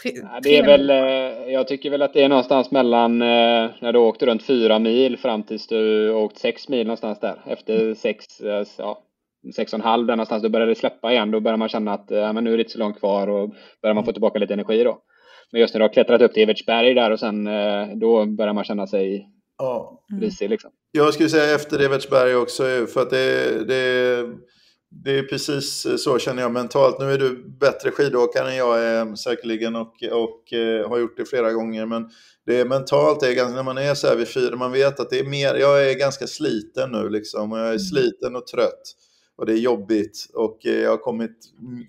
tre, 0.02 0.12
ja, 0.22 0.40
det 0.42 0.56
är 0.58 0.66
väl, 0.66 0.90
eh, 0.90 1.52
Jag 1.52 1.68
tycker 1.68 1.90
väl 1.90 2.02
att 2.02 2.12
det 2.12 2.22
är 2.22 2.28
någonstans 2.28 2.70
mellan 2.70 3.22
eh, 3.22 3.70
när 3.80 3.92
du 3.92 3.98
åkte 3.98 4.26
runt 4.26 4.42
fyra 4.42 4.78
mil 4.78 5.16
fram 5.18 5.42
tills 5.42 5.66
du 5.66 6.10
åkt 6.12 6.38
sex 6.38 6.68
mil 6.68 6.86
någonstans 6.86 7.20
där. 7.20 7.36
Efter 7.46 7.94
sex, 7.94 8.24
ja, 8.78 9.02
sex 9.52 9.72
och 9.72 9.78
en 9.78 9.84
halv 9.84 10.06
där 10.06 10.16
någonstans, 10.16 10.42
då 10.42 10.48
börjar 10.48 10.66
det 10.66 10.74
släppa 10.74 11.12
igen. 11.12 11.30
Då 11.30 11.40
börjar 11.40 11.56
man 11.56 11.68
känna 11.68 11.92
att 11.92 12.06
ja, 12.08 12.32
men 12.32 12.44
nu 12.44 12.52
är 12.52 12.56
det 12.56 12.60
inte 12.60 12.72
så 12.72 12.78
långt 12.78 12.98
kvar 12.98 13.28
och 13.28 13.54
börjar 13.82 13.94
man 13.94 14.04
få 14.04 14.12
tillbaka 14.12 14.38
lite 14.38 14.54
energi 14.54 14.84
då. 14.84 15.02
Men 15.52 15.60
just 15.60 15.74
när 15.74 15.78
du 15.78 15.84
har 15.84 15.92
klättrat 15.92 16.22
upp 16.22 16.32
till 16.32 16.42
Evertsberg 16.42 16.94
där 16.94 17.10
och 17.10 17.20
sen 17.20 17.44
då 18.00 18.26
börjar 18.26 18.52
man 18.52 18.64
känna 18.64 18.86
sig 18.86 19.28
ja. 19.58 20.02
risig 20.20 20.50
liksom. 20.50 20.70
Jag 20.92 21.14
skulle 21.14 21.28
säga 21.28 21.54
efter 21.54 21.84
Evertsberg 21.84 22.34
också 22.34 22.62
för 22.86 23.02
att 23.02 23.10
det, 23.10 23.64
det, 23.68 24.24
det 25.04 25.18
är 25.18 25.22
precis 25.22 25.86
så 25.98 26.18
känner 26.18 26.42
jag 26.42 26.52
mentalt. 26.52 26.98
Nu 26.98 27.12
är 27.12 27.18
du 27.18 27.48
bättre 27.60 27.90
skidåkare 27.90 28.50
än 28.50 28.56
jag 28.56 28.84
är 28.84 29.14
säkerligen 29.14 29.76
och, 29.76 29.94
och 30.12 30.52
eh, 30.52 30.88
har 30.88 30.98
gjort 30.98 31.16
det 31.16 31.24
flera 31.24 31.52
gånger. 31.52 31.86
Men 31.86 32.10
det 32.46 32.60
är 32.60 32.64
mentalt, 32.64 33.20
det 33.20 33.28
är 33.28 33.34
ganska, 33.34 33.56
när 33.56 33.62
man 33.62 33.78
är 33.78 33.94
så 33.94 34.06
här 34.06 34.16
vid 34.16 34.28
fyra, 34.28 34.56
man 34.56 34.72
vet 34.72 35.00
att 35.00 35.10
det 35.10 35.18
är 35.18 35.24
mer, 35.24 35.54
jag 35.54 35.90
är 35.90 35.94
ganska 35.94 36.26
sliten 36.26 36.92
nu 36.92 37.08
liksom. 37.08 37.52
Och 37.52 37.58
jag 37.58 37.66
är 37.66 37.70
mm. 37.70 37.78
sliten 37.78 38.36
och 38.36 38.46
trött 38.46 38.82
och 39.36 39.46
det 39.46 39.52
är 39.52 39.58
jobbigt 39.58 40.30
och 40.34 40.66
eh, 40.66 40.72
jag 40.72 40.90
har 40.90 40.96
kommit 40.96 41.36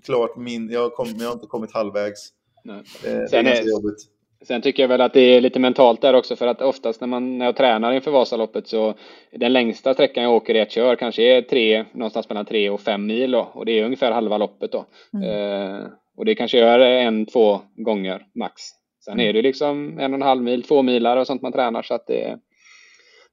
klart 0.03 0.37
min, 0.37 0.69
jag 0.69 0.81
har, 0.81 0.89
kommit, 0.89 1.21
jag 1.21 1.27
har 1.27 1.33
inte 1.33 1.47
kommit 1.47 1.73
halvvägs. 1.73 2.29
Nej. 2.63 2.83
Det, 3.03 3.27
det 3.29 3.37
är 3.37 3.69
jobbigt. 3.69 4.07
Sen 4.41 4.61
tycker 4.61 4.83
jag 4.83 4.87
väl 4.87 5.01
att 5.01 5.13
det 5.13 5.21
är 5.21 5.41
lite 5.41 5.59
mentalt 5.59 6.01
där 6.01 6.13
också 6.13 6.35
för 6.35 6.47
att 6.47 6.61
oftast 6.61 7.01
när, 7.01 7.07
man, 7.07 7.37
när 7.37 7.45
jag 7.45 7.55
tränar 7.55 7.91
inför 7.91 8.11
Vasaloppet 8.11 8.67
så 8.67 8.93
den 9.31 9.53
längsta 9.53 9.93
sträckan 9.93 10.23
jag 10.23 10.33
åker 10.33 10.55
i 10.55 10.59
ett 10.59 10.71
kör 10.71 10.95
kanske 10.95 11.23
är 11.23 11.41
tre, 11.41 11.85
någonstans 11.93 12.29
mellan 12.29 12.45
tre 12.45 12.69
och 12.69 12.81
fem 12.81 13.05
mil 13.05 13.31
då 13.31 13.51
och 13.53 13.65
det 13.65 13.79
är 13.79 13.85
ungefär 13.85 14.11
halva 14.11 14.37
loppet 14.37 14.71
då. 14.71 14.85
Mm. 15.13 15.29
Eh, 15.29 15.87
och 16.17 16.25
det 16.25 16.35
kanske 16.35 16.57
gör 16.57 16.79
en, 16.79 17.25
två 17.25 17.61
gånger 17.75 18.25
max. 18.35 18.61
Sen 19.05 19.13
mm. 19.13 19.29
är 19.29 19.33
det 19.33 19.41
liksom 19.41 19.99
en 19.99 20.13
och 20.13 20.17
en 20.17 20.21
halv 20.21 20.43
mil, 20.43 20.63
två 20.63 20.81
milar 20.81 21.17
och 21.17 21.27
sånt 21.27 21.41
man 21.41 21.51
tränar 21.51 21.81
så 21.81 21.93
att 21.93 22.07
det 22.07 22.39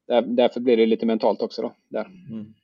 där, 0.07 0.23
därför 0.23 0.61
blir 0.61 0.77
det 0.77 0.87
lite 0.87 1.07
mentalt 1.07 1.43
också 1.43 1.63
då. 1.63 1.73
Där. 1.89 2.07
Mm. 2.31 2.55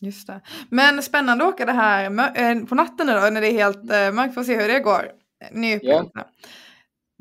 Just 0.00 0.26
det. 0.26 0.40
Men 0.70 1.02
spännande 1.02 1.44
att 1.44 1.54
åka 1.54 1.66
det 1.66 1.72
här 1.72 2.04
eh, 2.36 2.64
på 2.64 2.74
natten 2.74 3.06
nu 3.06 3.12
då, 3.12 3.20
när 3.20 3.40
det 3.40 3.46
är 3.46 3.52
helt 3.52 3.90
eh, 3.90 4.12
mörkt. 4.12 4.34
Får 4.34 4.44
se 4.44 4.56
hur 4.56 4.68
det 4.68 4.80
går. 4.80 5.10
Ny 5.52 5.78
ja. 5.82 6.10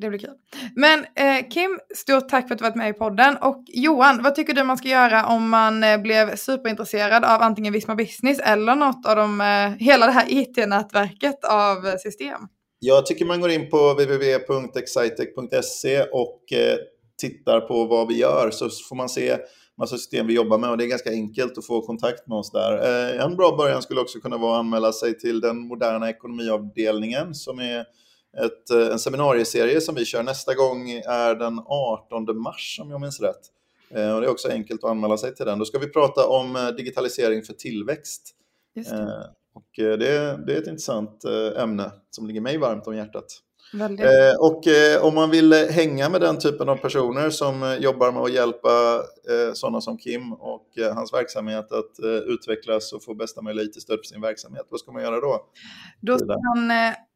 Det 0.01 0.09
blir 0.09 0.19
kul. 0.19 0.29
Men 0.75 0.99
eh, 0.99 1.49
Kim, 1.49 1.79
stort 1.95 2.29
tack 2.29 2.47
för 2.47 2.55
att 2.55 2.59
du 2.59 2.63
varit 2.63 2.75
med 2.75 2.89
i 2.89 2.93
podden. 2.93 3.37
Och 3.37 3.63
Johan, 3.67 4.23
vad 4.23 4.35
tycker 4.35 4.53
du 4.53 4.63
man 4.63 4.77
ska 4.77 4.87
göra 4.87 5.25
om 5.25 5.49
man 5.49 5.83
eh, 5.83 6.01
blev 6.01 6.35
superintresserad 6.35 7.25
av 7.25 7.41
antingen 7.41 7.73
Visma 7.73 7.95
Business 7.95 8.39
eller 8.39 8.75
något 8.75 9.05
av 9.05 9.15
de, 9.15 9.41
eh, 9.41 9.69
hela 9.85 10.05
det 10.05 10.11
här 10.11 10.25
IT-nätverket 10.29 11.45
av 11.45 11.97
system? 11.97 12.41
Jag 12.79 13.05
tycker 13.05 13.25
man 13.25 13.41
går 13.41 13.49
in 13.49 13.69
på 13.69 13.93
www.excitec.se 13.93 16.01
och 16.01 16.53
eh, 16.53 16.77
tittar 17.21 17.61
på 17.61 17.85
vad 17.85 18.07
vi 18.07 18.17
gör 18.17 18.51
så 18.51 18.69
får 18.89 18.95
man 18.95 19.09
se 19.09 19.37
massa 19.79 19.97
system 19.97 20.27
vi 20.27 20.33
jobbar 20.33 20.57
med 20.57 20.69
och 20.69 20.77
det 20.77 20.83
är 20.83 20.87
ganska 20.87 21.11
enkelt 21.11 21.57
att 21.57 21.65
få 21.65 21.81
kontakt 21.81 22.27
med 22.27 22.37
oss 22.37 22.51
där. 22.51 22.77
Eh, 22.77 23.25
en 23.25 23.35
bra 23.35 23.55
början 23.57 23.81
skulle 23.81 24.01
också 24.01 24.19
kunna 24.19 24.37
vara 24.37 24.53
att 24.53 24.59
anmäla 24.59 24.91
sig 24.91 25.19
till 25.19 25.41
den 25.41 25.57
moderna 25.59 26.09
ekonomiavdelningen 26.09 27.35
som 27.35 27.59
är 27.59 27.79
ett, 28.37 28.69
en 28.91 28.99
seminarieserie 28.99 29.81
som 29.81 29.95
vi 29.95 30.05
kör 30.05 30.23
nästa 30.23 30.53
gång 30.53 30.89
är 30.91 31.35
den 31.35 31.59
18 31.65 32.41
mars 32.41 32.79
om 32.81 32.91
jag 32.91 33.01
minns 33.01 33.21
rätt. 33.21 33.41
Och 33.89 34.21
det 34.21 34.27
är 34.27 34.29
också 34.29 34.49
enkelt 34.49 34.83
att 34.83 34.89
anmäla 34.89 35.17
sig 35.17 35.35
till 35.35 35.45
den. 35.45 35.59
Då 35.59 35.65
ska 35.65 35.79
vi 35.79 35.87
prata 35.87 36.27
om 36.27 36.73
digitalisering 36.77 37.43
för 37.43 37.53
tillväxt. 37.53 38.35
Det. 38.75 38.81
Och 39.53 39.69
det, 39.75 39.97
det 40.47 40.53
är 40.53 40.61
ett 40.61 40.67
intressant 40.67 41.23
ämne 41.57 41.91
som 42.11 42.27
ligger 42.27 42.41
mig 42.41 42.57
varmt 42.57 42.87
om 42.87 42.95
hjärtat. 42.95 43.41
Eh, 43.73 44.36
och 44.39 44.67
eh, 44.67 45.05
om 45.05 45.15
man 45.15 45.29
vill 45.29 45.53
hänga 45.53 46.10
med 46.10 46.21
den 46.21 46.39
typen 46.39 46.69
av 46.69 46.75
personer 46.75 47.29
som 47.29 47.63
eh, 47.63 47.75
jobbar 47.75 48.12
med 48.12 48.21
att 48.21 48.34
hjälpa 48.34 49.01
eh, 49.29 49.53
sådana 49.53 49.82
som 49.82 49.97
Kim 49.97 50.34
och 50.34 50.77
eh, 50.77 50.95
hans 50.95 51.13
verksamhet 51.13 51.71
att 51.71 52.03
eh, 52.03 52.10
utvecklas 52.10 52.93
och 52.93 53.03
få 53.03 53.13
bästa 53.13 53.41
möjliga 53.41 53.65
IT-stöd 53.65 53.99
för 53.99 54.03
sin 54.03 54.21
verksamhet, 54.21 54.67
vad 54.69 54.79
ska 54.79 54.91
man 54.91 55.01
göra 55.01 55.19
då? 55.19 55.45
Då 56.01 56.17
ska 56.17 56.27
man 56.27 56.71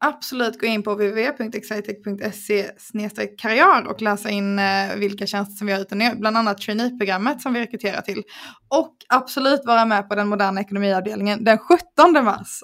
absolut 0.05 0.59
gå 0.59 0.65
in 0.65 0.83
på 0.83 0.91
www.excitec.se 0.91 3.27
karriär 3.37 3.87
och 3.87 4.01
läsa 4.01 4.29
in 4.29 4.61
vilka 4.97 5.25
tjänster 5.25 5.55
som 5.55 5.67
vi 5.67 5.73
har 5.73 5.79
ute 5.79 5.95
nu, 5.95 6.15
bland 6.15 6.37
annat 6.37 6.57
traineeprogrammet 6.57 7.41
som 7.41 7.53
vi 7.53 7.59
rekryterar 7.59 8.01
till. 8.01 8.23
Och 8.67 8.95
absolut 9.09 9.61
vara 9.65 9.85
med 9.85 10.09
på 10.09 10.15
den 10.15 10.27
moderna 10.27 10.61
ekonomiavdelningen 10.61 11.43
den 11.43 11.57
17 11.57 12.25
mars 12.25 12.59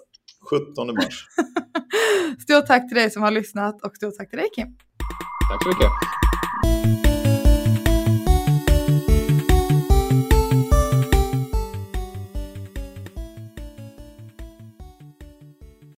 17 0.50 0.96
mars. 0.96 1.28
stort 2.44 2.66
tack 2.66 2.88
till 2.88 2.98
dig 2.98 3.12
som 3.12 3.22
har 3.22 3.32
lyssnat 3.32 3.82
och 3.82 3.96
stort 3.96 4.14
tack 4.18 4.30
till 4.30 4.40
dig 4.40 4.50
Kim. 4.56 4.68
Tack 5.50 5.64
så 5.64 5.70
mycket. 5.70 6.29